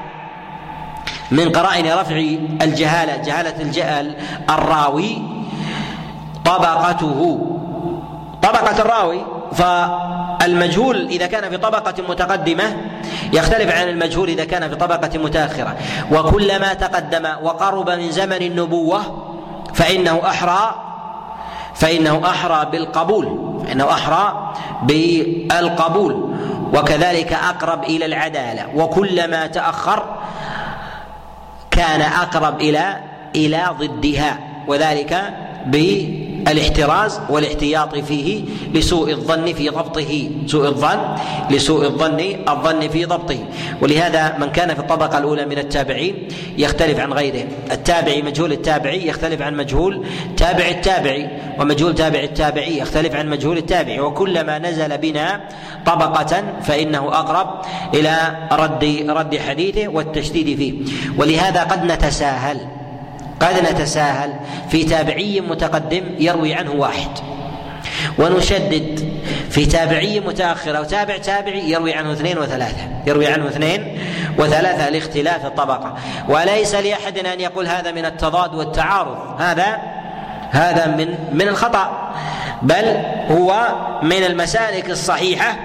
من 1.30 1.52
قرائن 1.52 1.92
رفع 1.92 2.16
الجهالة 2.62 3.16
جهالة 3.16 3.62
الجهل 3.62 4.16
الراوي 4.50 5.18
طبقته. 6.44 7.40
طبقة 8.42 8.82
الراوي 8.82 9.20
فالمجهول 10.48 11.06
إذا 11.06 11.26
كان 11.26 11.50
في 11.50 11.56
طبقة 11.56 11.94
متقدمة 12.08 12.76
يختلف 13.32 13.76
عن 13.76 13.88
المجهول 13.88 14.28
إذا 14.28 14.44
كان 14.44 14.68
في 14.68 14.74
طبقة 14.74 15.18
متأخرة. 15.18 15.76
وكلما 16.12 16.74
تقدم 16.74 17.26
وقرب 17.42 17.90
من 17.90 18.10
زمن 18.10 18.42
النبوة 18.42 19.00
فإنه 19.74 20.20
أحرى 20.24 20.84
فإنه 21.74 22.22
أحرى 22.24 22.70
بالقبول 22.70 23.58
فإنه 23.66 23.90
أحرى 23.90 24.54
بالقبول. 24.82 26.34
وكذلك 26.74 27.32
أقرب 27.32 27.84
إلى 27.84 28.04
العدالة. 28.04 28.66
وكلما 28.74 29.46
تأخر 29.46 30.04
كان 31.70 32.00
أقرب 32.00 32.60
إلى 32.60 32.96
إلى 33.36 33.64
ضدها. 33.80 34.38
وذلك 34.66 35.34
بالاحتراز 35.68 37.20
والاحتياط 37.30 37.96
فيه 37.98 38.44
لسوء 38.74 39.10
الظن 39.10 39.52
في 39.52 39.68
ضبطه. 39.68 40.30
سوء 40.46 40.68
الظن 40.68 40.98
لسوء 41.50 41.84
الظن 41.84 42.36
الظن 42.48 42.88
في 42.88 43.04
ضبطه. 43.04 43.38
ولهذا 43.82 44.36
من 44.38 44.50
كان 44.50 44.74
في 44.74 44.80
الطبقة 44.80 45.18
الأولى 45.18 45.46
من 45.46 45.58
التابعين 45.58 46.28
يختلف 46.58 47.00
عن 47.00 47.12
غيره. 47.12 47.44
التابعي 47.72 48.22
مجهول 48.22 48.52
التابعي 48.52 49.06
يختلف 49.06 49.42
عن 49.42 49.56
مجهول 49.56 50.04
تابع 50.36 50.68
التابعي 50.68 51.28
ومجهول 51.60 51.94
تابع 51.94 52.20
التابعي 52.20 52.78
يختلف 52.78 53.14
عن 53.14 53.28
مجهول 53.28 53.58
التابعي. 53.58 54.00
وكلما 54.00 54.58
نزل 54.58 54.98
بنا 54.98 55.40
طبقة 55.86 56.42
فإنه 56.62 57.08
أقرب 57.08 57.62
إلى 57.94 58.16
رد 58.52 59.04
رد 59.08 59.38
حديثه 59.38 59.88
والتشديد 59.88 60.56
فيه. 60.56 60.74
ولهذا 61.18 61.62
قد 61.62 61.84
نتساهل. 61.84 62.77
قد 63.40 63.70
نتساهل 63.70 64.34
في 64.70 64.84
تابعي 64.84 65.40
متقدم 65.40 66.04
يروي 66.18 66.54
عنه 66.54 66.72
واحد. 66.72 67.10
ونشدد 68.18 69.18
في 69.50 69.66
تابعي 69.66 70.20
متأخر 70.20 70.76
أو 70.76 70.84
تابع 70.84 71.16
تابعي 71.16 71.70
يروي 71.70 71.94
عنه 71.94 72.12
اثنين 72.12 72.38
وثلاثة. 72.38 72.88
يروي 73.06 73.26
عنه 73.26 73.48
اثنين 73.48 73.98
وثلاثة 74.38 74.88
لاختلاف 74.88 75.46
الطبقة. 75.46 75.94
وليس 76.28 76.74
لأحد 76.74 77.18
أن 77.18 77.40
يقول 77.40 77.66
هذا 77.66 77.92
من 77.92 78.04
التضاد 78.04 78.54
والتعارض. 78.54 79.40
هذا 79.40 79.78
هذا 80.50 80.86
من 80.86 81.14
من 81.32 81.48
الخطأ. 81.48 82.12
بل 82.62 82.96
هو 83.30 83.68
من 84.02 84.24
المسالك 84.24 84.90
الصحيحة 84.90 85.56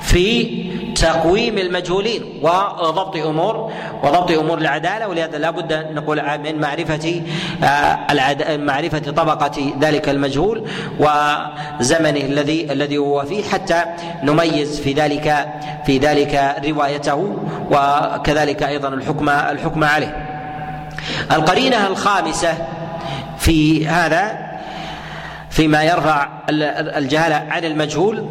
في 0.00 0.64
تقويم 0.94 1.58
المجهولين 1.58 2.22
وضبط 2.42 3.16
امور 3.16 3.72
وضبط 4.02 4.30
أمور 4.30 4.58
العدالة 4.58 5.08
ولهذا 5.08 5.38
لا 5.38 5.50
بد 5.50 5.72
نقول 5.92 6.22
من 6.38 6.60
معرفة 6.60 7.22
آه، 7.64 8.56
معرفة 8.56 8.98
طبقة 8.98 9.72
ذلك 9.80 10.08
المجهول 10.08 10.64
وزمنه 10.98 12.20
الذي 12.20 12.72
الذي 12.72 12.98
هو 12.98 13.22
فيه 13.22 13.44
حتى 13.44 13.82
نميز 14.22 14.80
في 14.80 14.92
ذلك 14.92 15.48
في 15.86 15.98
ذلك 15.98 16.56
روايته 16.68 17.36
وكذلك 17.70 18.62
أيضا 18.62 18.88
الحكم 18.88 19.28
الحكم 19.28 19.84
عليه. 19.84 20.26
القرينة 21.32 21.86
الخامسة 21.86 22.54
في 23.38 23.86
هذا 23.86 24.54
فيما 25.50 25.82
يرفع 25.82 26.28
الجهاله 26.48 27.46
عن 27.50 27.64
المجهول 27.64 28.24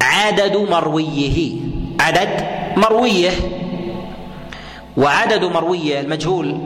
عدد 0.00 0.56
مرويه. 0.56 1.60
عدد 2.00 2.46
مرويه. 2.76 3.30
وعدد 4.96 5.44
مرويه 5.44 6.00
المجهول 6.00 6.60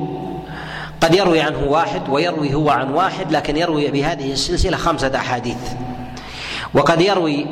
قد 1.00 1.14
يروي 1.14 1.40
عنه 1.40 1.64
واحد 1.68 2.08
ويروي 2.08 2.54
هو 2.54 2.70
عن 2.70 2.90
واحد 2.90 3.32
لكن 3.32 3.56
يروي 3.56 3.90
بهذه 3.90 4.32
السلسلة 4.32 4.76
خمسة 4.76 5.16
أحاديث. 5.16 5.72
وقد 6.74 7.00
يروي 7.00 7.46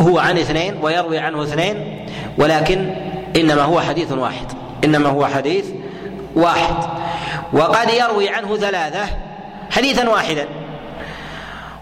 هو 0.00 0.18
عن 0.18 0.38
اثنين 0.38 0.74
ويروي 0.82 1.18
عنه 1.18 1.42
اثنين 1.42 2.06
ولكن 2.38 2.94
إنما 3.36 3.62
هو 3.62 3.80
حديث 3.80 4.12
واحد. 4.12 4.46
إنما 4.84 5.08
هو 5.08 5.26
حديث 5.26 5.64
واحد. 6.36 6.74
وقد 7.52 7.90
يروي 7.90 8.28
عنه 8.28 8.56
ثلاثة 8.56 9.04
حديثا 9.70 10.08
واحدا. 10.08 10.46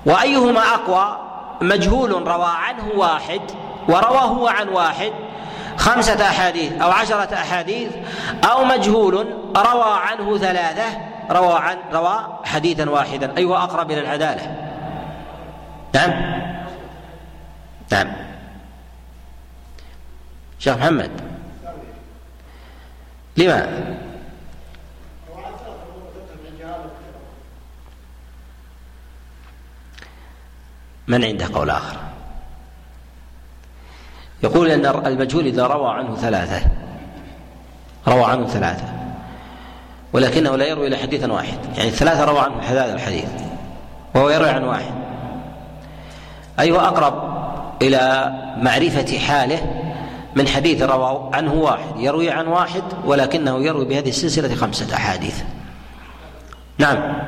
وأيهما 0.06 0.60
أقوى؟ 0.60 1.27
مجهول 1.60 2.10
روى 2.10 2.46
عنه 2.46 2.88
واحد 2.94 3.40
وروى 3.88 4.18
هو 4.18 4.48
عن 4.48 4.68
واحد 4.68 5.12
خمسة 5.76 6.26
أحاديث 6.28 6.72
أو 6.72 6.90
عشرة 6.90 7.34
أحاديث 7.34 7.90
أو 8.44 8.64
مجهول 8.64 9.14
روى 9.56 9.98
عنه 10.00 10.38
ثلاثة 10.38 10.98
روى 11.30 11.58
عن 11.58 11.76
روى 11.92 12.38
حديثا 12.44 12.90
واحدا 12.90 13.36
أيها 13.36 13.64
أقرب 13.64 13.90
إلى 13.90 14.00
العدالة. 14.00 14.56
نعم. 15.94 16.12
نعم. 17.92 18.12
شيخ 20.58 20.76
محمد. 20.76 21.10
لما؟ 23.36 24.07
من 31.08 31.24
عنده 31.24 31.48
قول 31.54 31.70
آخر. 31.70 31.96
يقول 34.42 34.70
أن 34.70 35.06
المجهول 35.06 35.46
إذا 35.46 35.66
روى 35.66 35.90
عنه 35.90 36.16
ثلاثة. 36.16 36.66
روى 38.08 38.24
عنه 38.24 38.46
ثلاثة. 38.46 38.84
ولكنه 40.12 40.56
لا 40.56 40.66
يروي 40.66 40.86
إلا 40.86 40.96
حديثا 40.96 41.32
واحد. 41.32 41.58
يعني 41.76 41.88
الثلاثة 41.88 42.24
روى 42.24 42.40
عنه 42.40 42.62
هذا 42.62 42.94
الحديث. 42.94 43.28
وهو 44.14 44.30
يروي 44.30 44.48
عن 44.48 44.64
واحد. 44.64 44.94
أيها 46.60 46.88
أقرب 46.88 47.38
إلى 47.82 48.32
معرفة 48.56 49.18
حاله 49.18 49.84
من 50.34 50.48
حديث 50.48 50.82
روى 50.82 51.30
عنه 51.34 51.54
واحد. 51.54 51.96
يروي 51.96 52.30
عن 52.30 52.46
واحد 52.46 52.82
ولكنه 53.04 53.64
يروي 53.64 53.84
بهذه 53.84 54.08
السلسلة 54.08 54.54
خمسة 54.54 54.96
أحاديث. 54.96 55.42
نعم. 56.78 57.22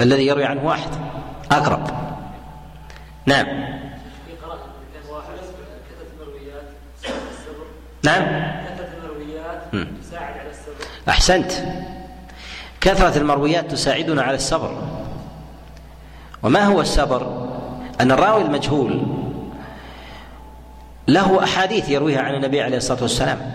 الذي 0.00 0.26
يروي 0.26 0.44
عنه 0.44 0.66
واحد. 0.66 0.90
أقرب. 1.50 1.90
نعم. 3.26 3.46
نعم. 8.04 8.50
أحسنت. 11.08 11.52
كثرة 12.80 13.18
المرويات 13.18 13.70
تساعدنا 13.70 14.22
على 14.22 14.34
الصبر. 14.34 14.82
وما 16.42 16.64
هو 16.64 16.80
الصبر؟ 16.80 17.48
أن 18.00 18.12
الراوي 18.12 18.42
المجهول 18.42 19.02
له 21.08 21.44
أحاديث 21.44 21.88
يرويها 21.88 22.20
عن 22.20 22.34
النبي 22.34 22.62
عليه 22.62 22.76
الصلاة 22.76 23.02
والسلام. 23.02 23.52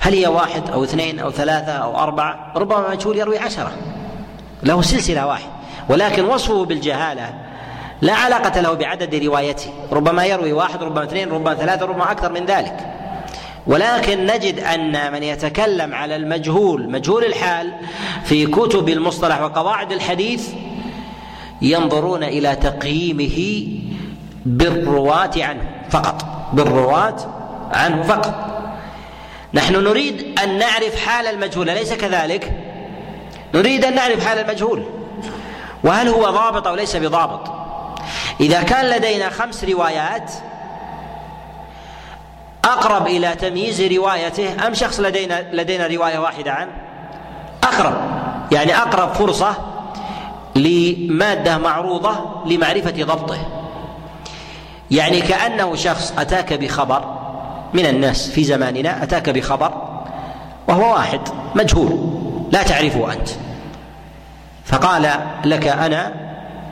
هل 0.00 0.14
هي 0.14 0.26
واحد 0.26 0.70
أو 0.70 0.84
اثنين 0.84 1.18
أو 1.18 1.30
ثلاثة 1.30 1.72
أو 1.72 1.98
أربعة؟ 1.98 2.52
ربما 2.56 2.90
مجهول 2.90 3.18
يروي 3.18 3.38
عشرة. 3.38 3.72
له 4.62 4.82
سلسلة 4.82 5.26
واحد. 5.26 5.59
ولكن 5.90 6.24
وصفه 6.24 6.64
بالجهالة 6.64 7.34
لا 8.00 8.12
علاقة 8.12 8.60
له 8.60 8.74
بعدد 8.74 9.14
روايته. 9.24 9.70
ربما 9.92 10.24
يروي 10.24 10.52
واحد 10.52 10.82
ربما 10.82 11.04
اثنين 11.04 11.28
ربما 11.28 11.54
ثلاثة 11.54 11.86
ربما 11.86 12.12
أكثر 12.12 12.32
من 12.32 12.46
ذلك. 12.46 12.76
ولكن 13.66 14.26
نجد 14.26 14.58
أن 14.60 15.12
من 15.12 15.22
يتكلم 15.22 15.94
على 15.94 16.16
المجهول 16.16 16.90
مجهول 16.90 17.24
الحال 17.24 17.72
في 18.24 18.46
كتب 18.46 18.88
المصطلح 18.88 19.42
وقواعد 19.42 19.92
الحديث 19.92 20.48
ينظرون 21.62 22.24
إلى 22.24 22.56
تقييمه 22.56 23.68
بالرواة 24.46 25.30
عنه 25.36 25.62
فقط. 25.90 26.24
بالرواة 26.52 27.16
عنه 27.72 28.02
فقط. 28.02 28.34
نحن 29.54 29.74
نريد 29.74 30.38
أن 30.42 30.58
نعرف 30.58 31.06
حال 31.06 31.26
المجهول 31.26 31.70
أليس 31.70 31.92
كذلك؟ 31.92 32.52
نريد 33.54 33.84
أن 33.84 33.94
نعرف 33.94 34.26
حال 34.26 34.38
المجهول. 34.38 34.99
وهل 35.84 36.08
هو 36.08 36.30
ضابط 36.30 36.66
أو 36.66 36.74
ليس 36.74 36.96
بضابط؟ 36.96 37.50
إذا 38.40 38.62
كان 38.62 38.84
لدينا 38.84 39.30
خمس 39.30 39.64
روايات 39.64 40.32
أقرب 42.64 43.06
إلى 43.06 43.34
تمييز 43.34 43.80
روايته 43.80 44.66
أم 44.66 44.74
شخص 44.74 45.00
لدينا 45.00 45.46
لدينا 45.52 45.86
رواية 45.86 46.18
واحدة 46.18 46.52
عنه 46.52 46.70
أقرب 47.62 47.94
يعني 48.52 48.76
أقرب 48.76 49.14
فرصة 49.14 49.54
لمادة 50.56 51.58
معروضة 51.58 52.16
لمعرفة 52.46 53.04
ضبطه. 53.04 53.38
يعني 54.90 55.20
كأنه 55.20 55.74
شخص 55.74 56.14
أتاك 56.18 56.52
بخبر 56.52 57.04
من 57.74 57.86
الناس 57.86 58.30
في 58.30 58.44
زماننا 58.44 59.02
أتاك 59.02 59.30
بخبر 59.30 59.72
وهو 60.68 60.94
واحد 60.94 61.20
مجهول 61.54 61.98
لا 62.52 62.62
تعرفه 62.62 63.12
أنت. 63.12 63.28
فقال 64.70 65.10
لك 65.44 65.66
أنا 65.66 66.12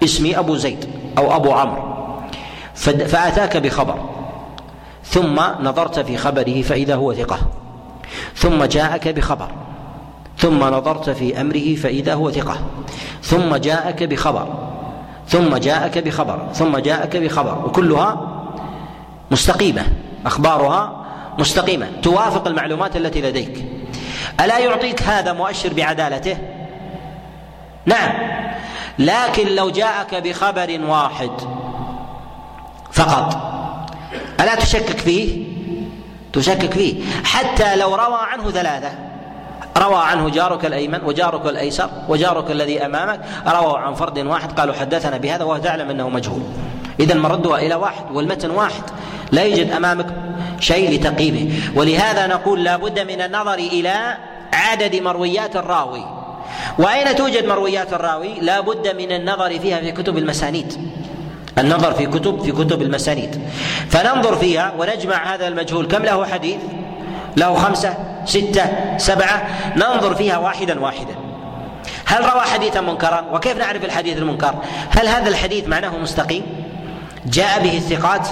اسمي 0.04 0.38
أبو 0.38 0.56
زيد 0.56 0.90
أو 1.18 1.36
أبو 1.36 1.52
عمرو. 1.52 1.82
فآتاك 2.74 3.56
بخبر. 3.56 3.94
ثم 5.04 5.40
نظرت 5.60 6.00
في 6.00 6.16
خبره 6.16 6.62
فإذا 6.62 6.94
هو 6.94 7.14
ثقة. 7.14 7.38
ثم 8.34 8.64
جاءك 8.64 9.08
بخبر. 9.08 9.48
ثم 10.38 10.64
نظرت 10.64 11.10
في 11.10 11.40
أمره 11.40 11.74
فإذا 11.74 12.14
هو 12.14 12.30
ثقة. 12.30 12.56
ثم 13.22 13.56
جاءك 13.56 14.02
بخبر. 14.02 14.48
ثم 15.28 15.56
جاءك 15.56 15.98
بخبر. 15.98 16.48
ثم 16.54 16.78
جاءك 16.78 17.16
بخبر. 17.16 17.62
وكلها 17.64 18.20
مستقيمة. 19.30 19.82
أخبارها 20.26 21.04
مستقيمة. 21.38 21.86
توافق 22.02 22.48
المعلومات 22.48 22.96
التي 22.96 23.20
لديك. 23.20 23.64
ألا 24.40 24.58
يعطيك 24.58 25.02
هذا 25.02 25.32
مؤشر 25.32 25.72
بعدالته؟ 25.72 26.38
نعم. 27.88 28.12
لكن 28.98 29.54
لو 29.54 29.70
جاءك 29.70 30.14
بخبر 30.14 30.80
واحد 30.88 31.30
فقط 32.92 33.36
ألا 34.40 34.54
تشكك 34.54 34.98
فيه؟ 34.98 35.46
تشكك 36.32 36.72
فيه. 36.72 37.04
حتى 37.24 37.76
لو 37.76 37.94
روى 37.94 38.18
عنه 38.32 38.50
ثلاثة. 38.50 38.90
روى 39.76 39.96
عنه 39.96 40.28
جارك 40.28 40.64
الأيمن 40.64 41.04
وجارك 41.04 41.46
الأيسر 41.46 41.90
وجارك 42.08 42.50
الذي 42.50 42.86
أمامك. 42.86 43.20
رووا 43.46 43.78
عن 43.78 43.94
فرد 43.94 44.18
واحد 44.18 44.60
قالوا 44.60 44.74
حدثنا 44.74 45.16
بهذا 45.16 45.44
وهو 45.44 45.58
تعلم 45.58 45.90
أنه 45.90 46.08
مجهول. 46.08 46.42
إذا 47.00 47.14
مردها 47.14 47.58
إلى 47.58 47.74
واحد 47.74 48.04
والمتن 48.12 48.50
واحد. 48.50 48.82
لا 49.32 49.42
يوجد 49.42 49.70
أمامك 49.70 50.06
شيء 50.60 50.90
لتقييمه. 50.90 51.52
ولهذا 51.74 52.26
نقول 52.26 52.64
لا 52.64 52.76
بد 52.76 52.98
من 52.98 53.20
النظر 53.20 53.54
إلى 53.54 54.16
عدد 54.52 54.96
مرويات 54.96 55.56
الراوي. 55.56 56.17
وأين 56.78 57.16
توجد 57.16 57.46
مرويات 57.46 57.92
الراوي؟ 57.92 58.40
لا 58.40 58.60
بد 58.60 58.96
من 58.96 59.12
النظر 59.12 59.58
فيها 59.58 59.80
في 59.80 59.92
كتب 59.92 60.18
المسانيد. 60.18 60.72
النظر 61.58 61.94
في 61.94 62.06
كتب 62.06 62.42
في 62.42 62.52
كتب 62.52 62.82
المسانيد. 62.82 63.40
فننظر 63.90 64.36
فيها 64.36 64.72
ونجمع 64.78 65.34
هذا 65.34 65.48
المجهول. 65.48 65.86
كم 65.86 66.02
له 66.02 66.26
حديث؟ 66.26 66.60
له 67.36 67.54
خمسة 67.54 67.94
ستة 68.24 68.66
سبعة. 68.96 69.48
ننظر 69.76 70.14
فيها 70.14 70.38
واحدا 70.38 70.80
واحدا. 70.80 71.14
هل 72.04 72.24
روى 72.24 72.40
حديثا 72.40 72.80
منكرا؟ 72.80 73.24
وكيف 73.32 73.56
نعرف 73.56 73.84
الحديث 73.84 74.18
المنكر؟ 74.18 74.54
هل 74.90 75.08
هذا 75.08 75.28
الحديث 75.28 75.68
معناه 75.68 75.98
مستقيم؟ 75.98 76.42
جاء 77.26 77.62
به 77.62 77.76
الثقات؟ 77.76 78.28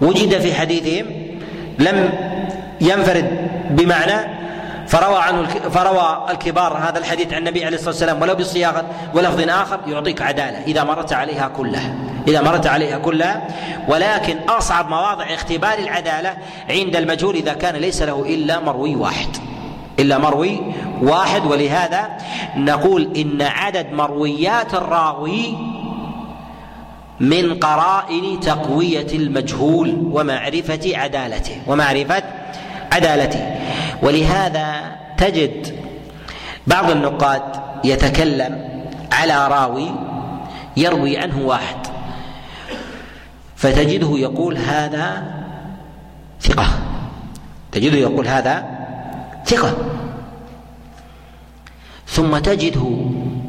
وجد 0.00 0.38
في 0.38 0.54
حديثهم؟ 0.54 1.06
لم 1.78 2.10
ينفرد 2.80 3.48
بمعنى 3.70 4.43
فروى 4.86 5.18
عنه 5.18 5.46
فروى 5.48 6.26
الكبار 6.30 6.78
هذا 6.78 6.98
الحديث 6.98 7.32
عن 7.32 7.38
النبي 7.38 7.64
عليه 7.64 7.76
الصلاة 7.76 7.90
والسلام 7.90 8.22
ولو 8.22 8.34
بصياغة 8.34 8.84
ولفظ 9.14 9.48
آخر 9.48 9.80
يعطيك 9.86 10.22
عدالة 10.22 10.62
إذا 10.66 10.84
مرت 10.84 11.12
عليها 11.12 11.48
كلها 11.48 11.94
إذا 12.28 12.42
مرت 12.42 12.66
عليها 12.66 12.98
كلها. 12.98 13.48
ولكن 13.88 14.36
أصعب 14.48 14.88
مواضع 14.88 15.24
اختبار 15.24 15.78
العدالة 15.78 16.36
عند 16.70 16.96
المجهول 16.96 17.34
إذا 17.34 17.52
كان 17.52 17.76
ليس 17.76 18.02
له 18.02 18.22
إلا 18.22 18.60
مروي 18.60 18.96
واحد 18.96 19.28
إلا 19.98 20.18
مروي 20.18 20.60
واحد. 21.02 21.46
ولهذا 21.46 22.08
نقول 22.56 23.16
إن 23.16 23.42
عدد 23.42 23.92
مرويات 23.92 24.74
الراوي 24.74 25.56
من 27.20 27.54
قرائن 27.54 28.40
تقوية 28.40 29.06
المجهول 29.12 30.08
ومعرفة 30.12 30.92
عدالته 30.96 31.62
ومعرفة 31.66 32.22
عدالته 32.92 33.56
ولهذا 34.02 34.96
تجد 35.18 35.78
بعض 36.66 36.90
النقاد 36.90 37.42
يتكلم 37.84 38.64
على 39.12 39.48
راوي 39.48 39.90
يروي 40.76 41.18
عنه 41.18 41.40
واحد 41.46 41.76
فتجده 43.56 44.18
يقول 44.18 44.58
هذا 44.58 45.34
ثقة. 46.40 46.66
تجده 47.72 47.96
يقول 47.96 48.28
هذا 48.28 48.64
ثقة. 49.46 49.76
ثم 52.06 52.38
تجده 52.38 52.96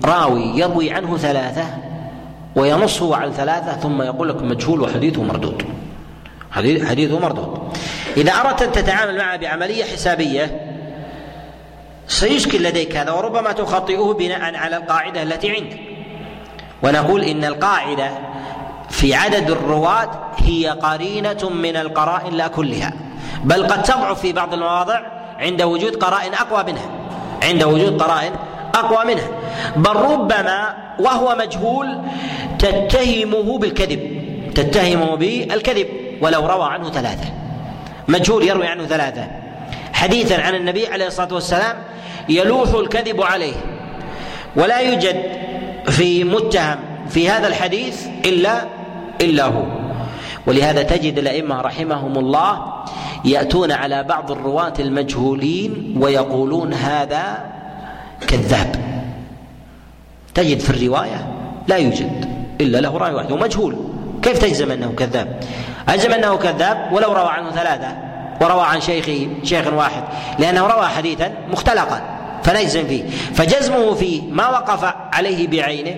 راوي 0.06 0.42
يروي 0.42 0.92
عنه 0.92 1.18
ثلاثة 1.18 1.66
وينصه 2.56 3.16
على 3.16 3.32
ثلاثة 3.34 3.74
ثم 3.74 4.02
يقول 4.02 4.30
لك 4.30 4.42
مجهول 4.42 4.82
وحديثه 4.82 5.24
مردود. 5.24 5.64
حديثه 6.52 7.20
مردود. 7.20 7.60
إذا 8.18 8.32
أردت 8.32 8.61
أن 8.61 8.72
تتعامل 8.72 9.18
معه 9.18 9.36
بعملية 9.36 9.84
حسابية 9.84 10.61
سيشكل 12.07 12.63
لديك 12.63 12.97
هذا 12.97 13.11
وربما 13.11 13.51
تخطئه 13.51 14.13
بناء 14.20 14.55
على 14.55 14.78
القاعدة 14.78 15.24
التي 15.24 15.51
عندك 15.51 15.80
ونقول 16.84 17.24
إن 17.24 17.45
القاعدة 17.45 18.09
في 18.89 19.16
عدد 19.16 19.51
الرواة 19.51 20.09
هي 20.38 20.68
قرينة 20.68 21.49
من 21.49 21.76
القرائن 21.76 22.34
لا 22.34 22.47
كلها 22.47 22.93
بل 23.43 23.68
قد 23.68 23.84
تضعف 23.84 24.20
في 24.22 24.34
بعض 24.34 24.53
المواضع 24.53 25.01
عند 25.39 25.61
وجود 25.61 25.95
قرائن 25.95 26.34
أقوى 26.34 26.63
منها 26.63 26.89
عند 27.43 27.63
وجود 27.63 28.01
قرائن 28.01 28.34
أقوى 28.76 29.13
منها. 29.13 29.28
بل 29.76 29.95
ربما 29.95 30.76
وهو 30.99 31.36
مجهول 31.36 32.01
تتهمه 32.59 33.57
بالكذب 33.57 34.22
تتهمه 34.55 35.16
بالكذب 35.16 35.88
ولو 36.22 36.45
روى 36.45 36.66
عنه 36.66 36.89
ثلاثة. 36.89 37.45
مجهول 38.08 38.43
يروي 38.43 38.68
عنه 38.68 38.86
ثلاثة. 38.86 39.28
حديثا 39.93 40.41
عن 40.41 40.56
النبي 40.56 40.88
عليه 40.88 41.08
الصلاة 41.08 41.34
والسلام 41.34 41.76
يلوح 42.30 42.74
الكذب 42.74 43.22
عليه. 43.22 43.53
ولا 44.56 44.80
يوجد 44.80 45.24
في 45.89 46.24
متهم 46.24 46.80
في 47.10 47.30
هذا 47.30 47.47
الحديث 47.47 48.08
إلا 48.26 48.66
إلا 49.22 49.45
هو. 49.45 49.64
ولهذا 50.47 50.84
تجد 50.84 51.18
الأئمة 51.18 51.62
رحمهم 51.62 52.18
الله 52.18 52.74
يأتون 53.26 53.72
على 53.72 54.03
بعض 54.03 54.32
الرواة 54.32 54.74
المجهولين 54.80 55.97
ويقولون 55.99 56.74
هذا 56.74 57.45
كذاب. 58.28 58.76
تجد 60.34 60.60
في 60.60 60.70
الرواية 60.70 61.28
لا 61.68 61.76
يوجد 61.76 62.26
إلا 62.62 62.78
له 62.78 62.97
راوي 62.97 63.14
واحد 63.14 63.32
ومجهول. 63.32 63.95
كيف 64.26 64.38
تجزم 64.38 64.72
أنه 64.72 64.94
كذاب؟ 64.98 65.40
أجزم 65.90 66.12
أنه 66.12 66.36
كذاب 66.38 66.90
ولو 66.92 67.14
روى 67.14 67.30
عنه 67.30 67.52
ثلاثة 67.52 67.96
وروى 68.42 68.66
عن 68.66 68.82
شيخه 68.82 69.28
شيخ 69.44 69.74
واحد 69.74 70.04
لأنه 70.40 70.68
روى 70.68 70.88
حديثا 70.88 71.32
مختلقا 71.52 72.02
فنجزم 72.44 72.88
فيه. 72.88 73.04
فجزمه 73.34 73.94
فيه 73.94 74.22
ما 74.32 74.50
وقف 74.50 74.94
عليه 75.14 75.48
بعينه 75.48 75.96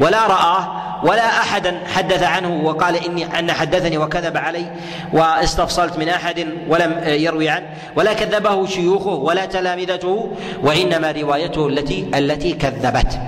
ولا 0.00 0.26
رآه 0.26 0.80
ولا 1.04 1.26
احدا 1.26 1.80
حدث 1.94 2.22
عنه 2.22 2.64
وقال 2.64 2.96
اني 3.04 3.38
أن 3.38 3.52
حدثني 3.52 3.98
وكذب 3.98 4.36
علي 4.36 4.66
واستفصلت 5.12 5.98
من 5.98 6.08
أحد 6.08 6.46
ولم 6.68 7.00
يروي 7.04 7.48
عنه 7.48 7.66
ولا 7.96 8.12
كذبه 8.12 8.66
شيوخه 8.66 9.10
ولا 9.10 9.46
تلامذته 9.46 10.30
وإنما 10.62 11.12
روايته 11.12 11.68
التي 11.68 12.10
التي 12.14 12.52
كذبت. 12.52 13.18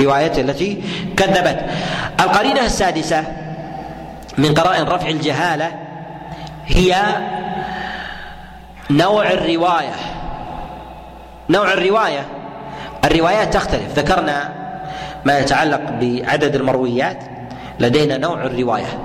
روايته 0.00 0.40
التي 0.40 0.82
كذبت. 1.16 1.58
القرينة 2.20 2.66
السادسة 2.66 3.45
من 4.38 4.54
قرائن 4.54 4.84
رفع 4.84 5.08
الجهالة 5.08 5.72
هي 6.66 6.96
نوع 8.90 9.30
الرواية. 9.30 9.94
نوع 11.50 11.72
الرواية. 11.72 12.26
الروايات 13.04 13.54
تختلف. 13.54 13.98
ذكرنا 13.98 14.52
ما 15.24 15.38
يتعلق 15.38 15.80
بعدد 16.00 16.54
المرويات. 16.54 17.18
لدينا 17.80 18.16
نوع 18.16 18.44
الرواية. 18.44 18.98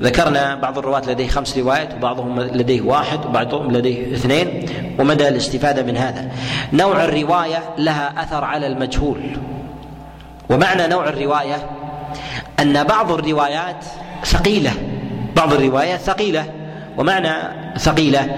ذكرنا 0.00 0.54
بعض 0.54 0.78
الرواة 0.78 1.02
لديه 1.06 1.28
خمس 1.28 1.58
روايات 1.58 1.94
وبعضهم 1.94 2.40
لديه 2.40 2.80
واحد 2.80 3.26
وبعضهم 3.26 3.72
لديه 3.72 4.14
اثنين 4.14 4.68
ومدى 4.98 5.28
الاستفادة 5.28 5.82
من 5.82 5.96
هذا. 5.96 6.30
نوع 6.72 7.04
الرواية 7.04 7.62
لها 7.78 8.22
أثر 8.22 8.44
على 8.44 8.66
المجهول. 8.66 9.38
ومعنى 10.50 10.86
نوع 10.86 11.08
الرواية 11.08 11.56
أن 12.60 12.84
بعض 12.84 13.12
الروايات 13.12 13.84
ثقيلة 14.24 14.72
بعض 15.36 15.52
الروايات 15.52 16.00
ثقيلة 16.00 16.44
ومعنى 16.98 17.32
ثقيلة 17.78 18.36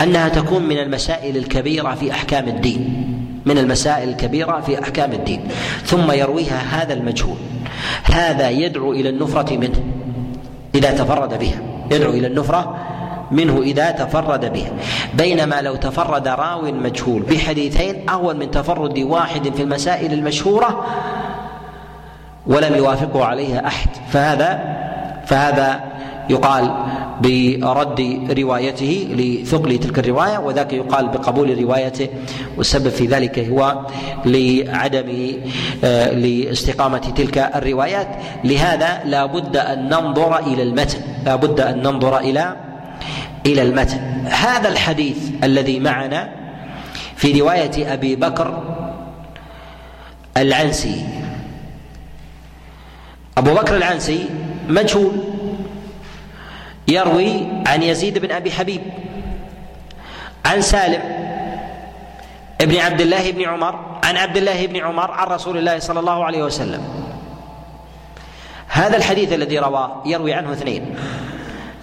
أنها 0.00 0.28
تكون 0.28 0.62
من 0.62 0.78
المسائل 0.78 1.36
الكبيرة 1.36 1.94
في 1.94 2.10
أحكام 2.10 2.48
الدين 2.48 3.08
من 3.46 3.58
المسائل 3.58 4.08
الكبيرة 4.08 4.60
في 4.60 4.82
أحكام 4.82 5.12
الدين. 5.12 5.48
ثم 5.84 6.12
يرويها 6.12 6.58
هذا 6.70 6.94
المجهول 6.94 7.36
هذا 8.04 8.50
يدعو 8.50 8.92
إلى 8.92 9.08
النفرة 9.08 9.56
منه 9.56 9.82
إذا 10.74 10.90
تفرد 10.90 11.38
بها 11.38 11.60
يدعو 11.90 12.10
إلى 12.10 12.26
النفرة 12.26 12.76
منه 13.30 13.62
إذا 13.62 13.90
تفرد 13.90 14.52
بها. 14.52 14.70
بينما 15.14 15.62
لو 15.62 15.76
تفرد 15.76 16.28
راو 16.28 16.62
مجهول 16.62 17.22
بحديثين 17.22 18.10
أهون 18.10 18.36
من 18.36 18.50
تفرد 18.50 18.98
واحد 18.98 19.54
في 19.54 19.62
المسائل 19.62 20.12
المشهورة 20.12 20.86
ولم 22.48 22.74
يوافقه 22.74 23.24
عليها 23.24 23.66
أحد. 23.66 23.88
فهذا 24.10 24.78
فهذا 25.26 25.80
يقال 26.30 26.70
برد 27.20 28.28
روايته 28.38 29.08
لثقل 29.10 29.78
تلك 29.78 29.98
الرواية 29.98 30.38
وذاك 30.38 30.72
يقال 30.72 31.08
بقبول 31.08 31.62
روايته 31.62 32.08
والسبب 32.56 32.88
في 32.88 33.06
ذلك 33.06 33.38
هو 33.38 33.86
لعدم 34.24 35.32
آه، 35.84 36.10
لاستقامة 36.12 36.98
تلك 36.98 37.38
الروايات. 37.38 38.08
لهذا 38.44 39.00
لا 39.04 39.26
بد 39.26 39.56
أن 39.56 39.88
ننظر 39.88 40.38
إلى 40.38 40.62
المتن. 40.62 40.98
لا 41.26 41.36
بد 41.36 41.60
أن 41.60 41.78
ننظر 41.78 42.18
إلى 42.18 42.56
إلى 43.46 43.62
المتن. 43.62 44.00
هذا 44.24 44.68
الحديث 44.68 45.16
الذي 45.44 45.80
معنا 45.80 46.28
في 47.16 47.40
رواية 47.40 47.92
أبي 47.92 48.16
بكر 48.16 48.62
العنسي 50.36 51.04
أبو 53.38 53.54
بكر 53.54 53.76
العنسي 53.76 54.28
مجهول 54.68 55.12
يروي 56.88 57.46
عن 57.66 57.82
يزيد 57.82 58.18
بن 58.18 58.32
أبي 58.32 58.50
حبيب 58.50 58.82
عن 60.46 60.60
سالم 60.60 61.02
ابن 62.60 62.76
عبد 62.76 63.00
الله 63.00 63.30
بن 63.32 63.42
عمر 63.42 64.00
عن 64.04 64.16
عبد 64.16 64.36
الله 64.36 64.66
بن 64.66 64.76
عمر 64.76 65.10
عن 65.10 65.26
رسول 65.26 65.58
الله 65.58 65.78
صلى 65.78 66.00
الله 66.00 66.24
عليه 66.24 66.42
وسلم. 66.42 66.82
هذا 68.68 68.96
الحديث 68.96 69.32
الذي 69.32 69.58
رواه 69.58 70.02
يروي 70.06 70.32
عنه 70.32 70.52
اثنين 70.52 70.94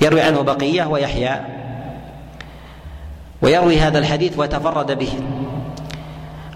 يروي 0.01 0.21
عنه 0.21 0.41
بقية 0.41 0.83
ويحيى 0.83 1.41
ويروي 3.41 3.79
هذا 3.79 3.99
الحديث 3.99 4.39
وتفرد 4.39 4.91
به 4.91 5.13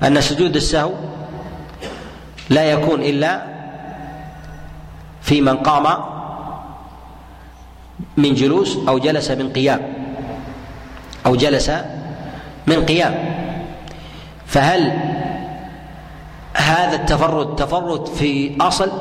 أن 0.03 0.21
سجود 0.21 0.55
السهو 0.55 0.93
لا 2.49 2.63
يكون 2.71 3.01
إلا 3.01 3.48
في 5.29 5.41
من 5.41 5.57
قام 5.57 6.03
من 8.17 8.33
جلوس 8.33 8.77
أو 8.87 8.97
جلس 8.97 9.31
من 9.31 9.53
قيام 9.53 9.93
أو 11.25 11.35
جلس 11.35 11.71
من 12.67 12.85
قيام. 12.85 13.13
فهل 14.45 14.93
هذا 16.53 16.95
التفرد 16.95 17.55
تفرد 17.55 18.05
في 18.07 18.57
أصل 18.61 18.91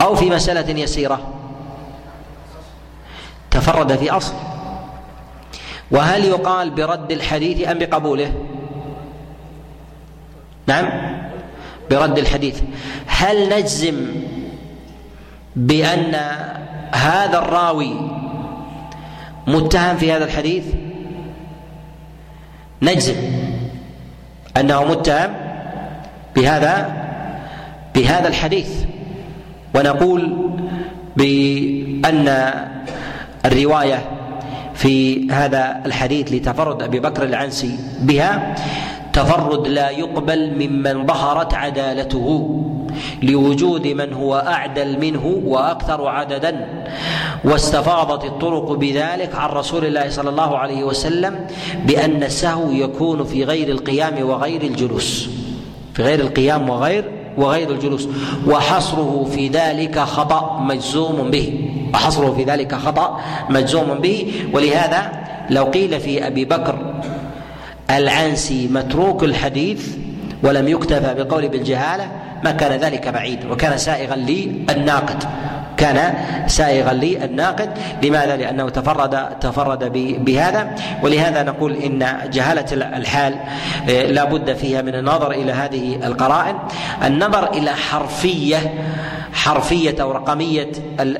أو 0.00 0.14
في 0.14 0.30
مسألة 0.30 0.80
يسيرة؟ 0.80 1.34
تفرد 3.50 3.96
في 3.96 4.10
أصل. 4.10 4.34
وهل 5.90 6.24
يقال 6.24 6.70
برد 6.70 7.12
الحديث 7.12 7.68
أم 7.68 7.78
بقبوله؟ 7.78 8.32
نعم 10.66 10.86
برد 11.90 12.18
الحديث. 12.18 12.60
هل 13.06 13.48
نجزم 13.48 14.06
بأن 15.60 16.14
هذا 16.92 17.38
الراوي 17.38 17.94
متهم 19.46 19.96
في 19.96 20.12
هذا 20.12 20.24
الحديث؟ 20.24 20.64
نجزم 22.82 23.14
أنه 24.56 24.84
متهم 24.84 25.30
بهذا 26.36 26.92
بهذا 27.94 28.28
الحديث. 28.28 28.68
ونقول 29.74 30.50
بأن 31.16 32.52
الرواية 33.44 33.98
في 34.74 35.26
هذا 35.32 35.80
الحديث 35.86 36.32
لتفرد 36.32 36.82
أبي 36.82 37.00
بكر 37.00 37.22
العنسي 37.24 37.76
بها 38.00 38.54
تفرد 39.12 39.68
لا 39.68 39.90
يقبل 39.90 40.50
ممن 40.50 41.06
ظهرت 41.06 41.54
عدالته 41.54 42.56
لوجود 43.22 43.86
من 43.86 44.12
هو 44.12 44.34
أعدل 44.36 44.98
منه 45.00 45.40
وأكثر 45.44 46.06
عددا 46.06 46.66
واستفاضت 47.44 48.24
الطرق 48.24 48.72
بذلك 48.72 49.34
عن 49.34 49.50
رسول 49.50 49.84
الله 49.84 50.10
صلى 50.10 50.30
الله 50.30 50.58
عليه 50.58 50.84
وسلم 50.84 51.46
بأن 51.86 52.22
السهو 52.22 52.70
يكون 52.70 53.24
في 53.24 53.44
غير 53.44 53.68
القيام 53.68 54.28
وغير 54.28 54.62
الجلوس 54.62 55.28
في 55.94 56.02
غير 56.02 56.20
القيام 56.20 56.70
وغير 56.70 57.04
وغير 57.38 57.70
الجلوس 57.70 58.08
وحصره 58.46 59.28
في 59.34 59.48
ذلك 59.48 59.98
خطأ 59.98 60.60
مجزوم 60.60 61.30
به 61.30 61.70
وحصره 61.94 62.34
في 62.36 62.44
ذلك 62.44 62.74
خطأ 62.74 63.20
مجزوم 63.50 63.94
به 63.94 64.32
ولهذا 64.52 65.12
لو 65.50 65.64
قيل 65.64 66.00
في 66.00 66.26
أبي 66.26 66.44
بكر 66.44 66.89
العنسي 67.90 68.68
متروك 68.68 69.24
الحديث 69.24 69.88
ولم 70.42 70.68
يكتفى 70.68 71.14
بقول 71.14 71.48
بالجهالة 71.48 72.08
ما 72.44 72.50
كان 72.50 72.80
ذلك 72.80 73.08
بعيد 73.08 73.44
وكان 73.50 73.78
سائغا 73.78 74.16
للناقد 74.16 75.24
كان 75.80 76.14
سائغا 76.46 76.92
للناقد 76.92 77.70
لماذا؟ 78.02 78.36
لأنه 78.36 78.68
تفرد 78.68 79.38
تفرد 79.38 79.84
بهذا. 80.24 80.74
ولهذا 81.02 81.42
نقول 81.42 81.76
إن 81.76 82.30
جهالة 82.32 82.64
الحال 82.72 83.34
آه، 83.88 84.06
لا 84.06 84.24
بد 84.24 84.52
فيها 84.52 84.82
من 84.82 84.94
النظر 84.94 85.30
إلى 85.30 85.52
هذه 85.52 86.06
القرائن. 86.06 86.54
النظر 87.04 87.52
إلى 87.52 87.70
حرفية 87.70 88.74
حرفية 89.32 90.02
أو 90.02 90.12
رقمية 90.12 90.70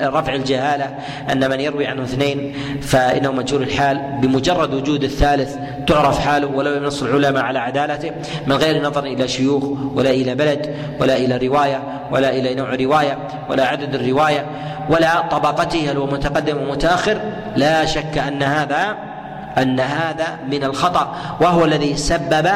رفع 0.01 0.35
الجهالة 0.35 0.95
أن 1.31 1.49
من 1.49 1.59
يروي 1.59 1.87
عنه 1.87 2.03
اثنين 2.03 2.53
فإنه 2.81 3.31
مجهول 3.31 3.63
الحال. 3.63 4.01
بمجرد 4.21 4.73
وجود 4.73 5.03
الثالث 5.03 5.55
تعرف 5.87 6.19
حاله 6.19 6.47
ولو 6.47 6.73
ينص 6.73 7.03
العلماء 7.03 7.43
على 7.43 7.59
عدالته. 7.59 8.11
من 8.47 8.55
غير 8.55 8.83
نظر 8.83 9.03
إلى 9.03 9.27
شيوخ 9.27 9.63
ولا 9.95 10.09
إلى 10.09 10.35
بلد 10.35 10.75
ولا 10.99 11.17
إلى 11.17 11.47
رواية 11.47 11.83
ولا 12.11 12.29
إلى 12.29 12.55
نوع 12.55 12.75
رواية 12.75 13.17
ولا 13.49 13.67
عدد 13.67 13.95
الرواية 13.95 14.45
ولا 14.89 15.21
طبقته 15.21 15.91
هل 15.91 15.97
هو 15.97 16.05
متقدم 16.05 16.57
ومتأخر 16.57 17.21
لا 17.55 17.85
شك 17.85 18.17
أن 18.17 18.43
هذا 18.43 19.10
أن 19.57 19.79
هذا 19.79 20.39
من 20.51 20.63
الخطأ 20.63 21.15
وهو 21.41 21.65
الذي 21.65 21.97
سبب 21.97 22.47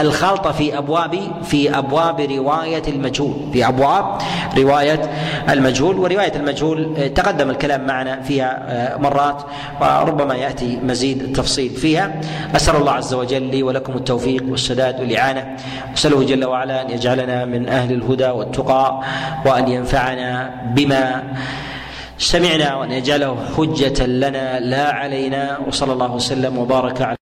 الخلط 0.00 0.48
في 0.48 0.78
أبواب 0.78 1.18
في 1.44 1.78
أبواب 1.78 2.20
رواية 2.20 2.82
المجهول 2.88 3.34
في 3.52 3.68
أبواب 3.68 4.18
رواية 4.56 5.00
المجهول 5.50 5.98
ورواية 5.98 6.32
المجهول 6.36 6.94
آه، 6.98 7.06
تقدم 7.08 7.50
الكلام 7.50 7.86
معنا 7.86 8.20
فيها 8.20 8.64
آه، 8.68 8.96
مرات 8.96 9.42
وربما 9.80 10.34
يأتي 10.34 10.78
مزيد 10.82 11.32
تفصيل 11.36 11.70
فيها. 11.70 12.20
أسأل 12.56 12.76
الله 12.76 12.92
عز 12.92 13.14
وجل 13.14 13.42
لي 13.42 13.62
ولكم 13.62 13.92
التوفيق 13.92 14.42
والسداد 14.48 15.00
والإعانة. 15.00 15.56
أسأله 15.94 16.24
جل 16.24 16.44
وعلا 16.44 16.82
أن 16.82 16.90
يجعلنا 16.90 17.44
من 17.44 17.68
أهل 17.68 17.92
الهدى 17.92 18.26
والتقى 18.28 19.00
وأن 19.46 19.68
ينفعنا 19.68 20.50
بما 20.74 21.22
سمعنا 22.18 22.74
وأن 22.74 22.92
يجعله 22.92 23.36
حجة 23.56 24.06
لنا 24.06 24.60
لا 24.60 24.90
علينا 24.92 25.58
وصلى 25.66 25.92
الله 25.92 26.14
وسلم 26.14 26.58
وبارك 26.58 27.02
على 27.02 27.16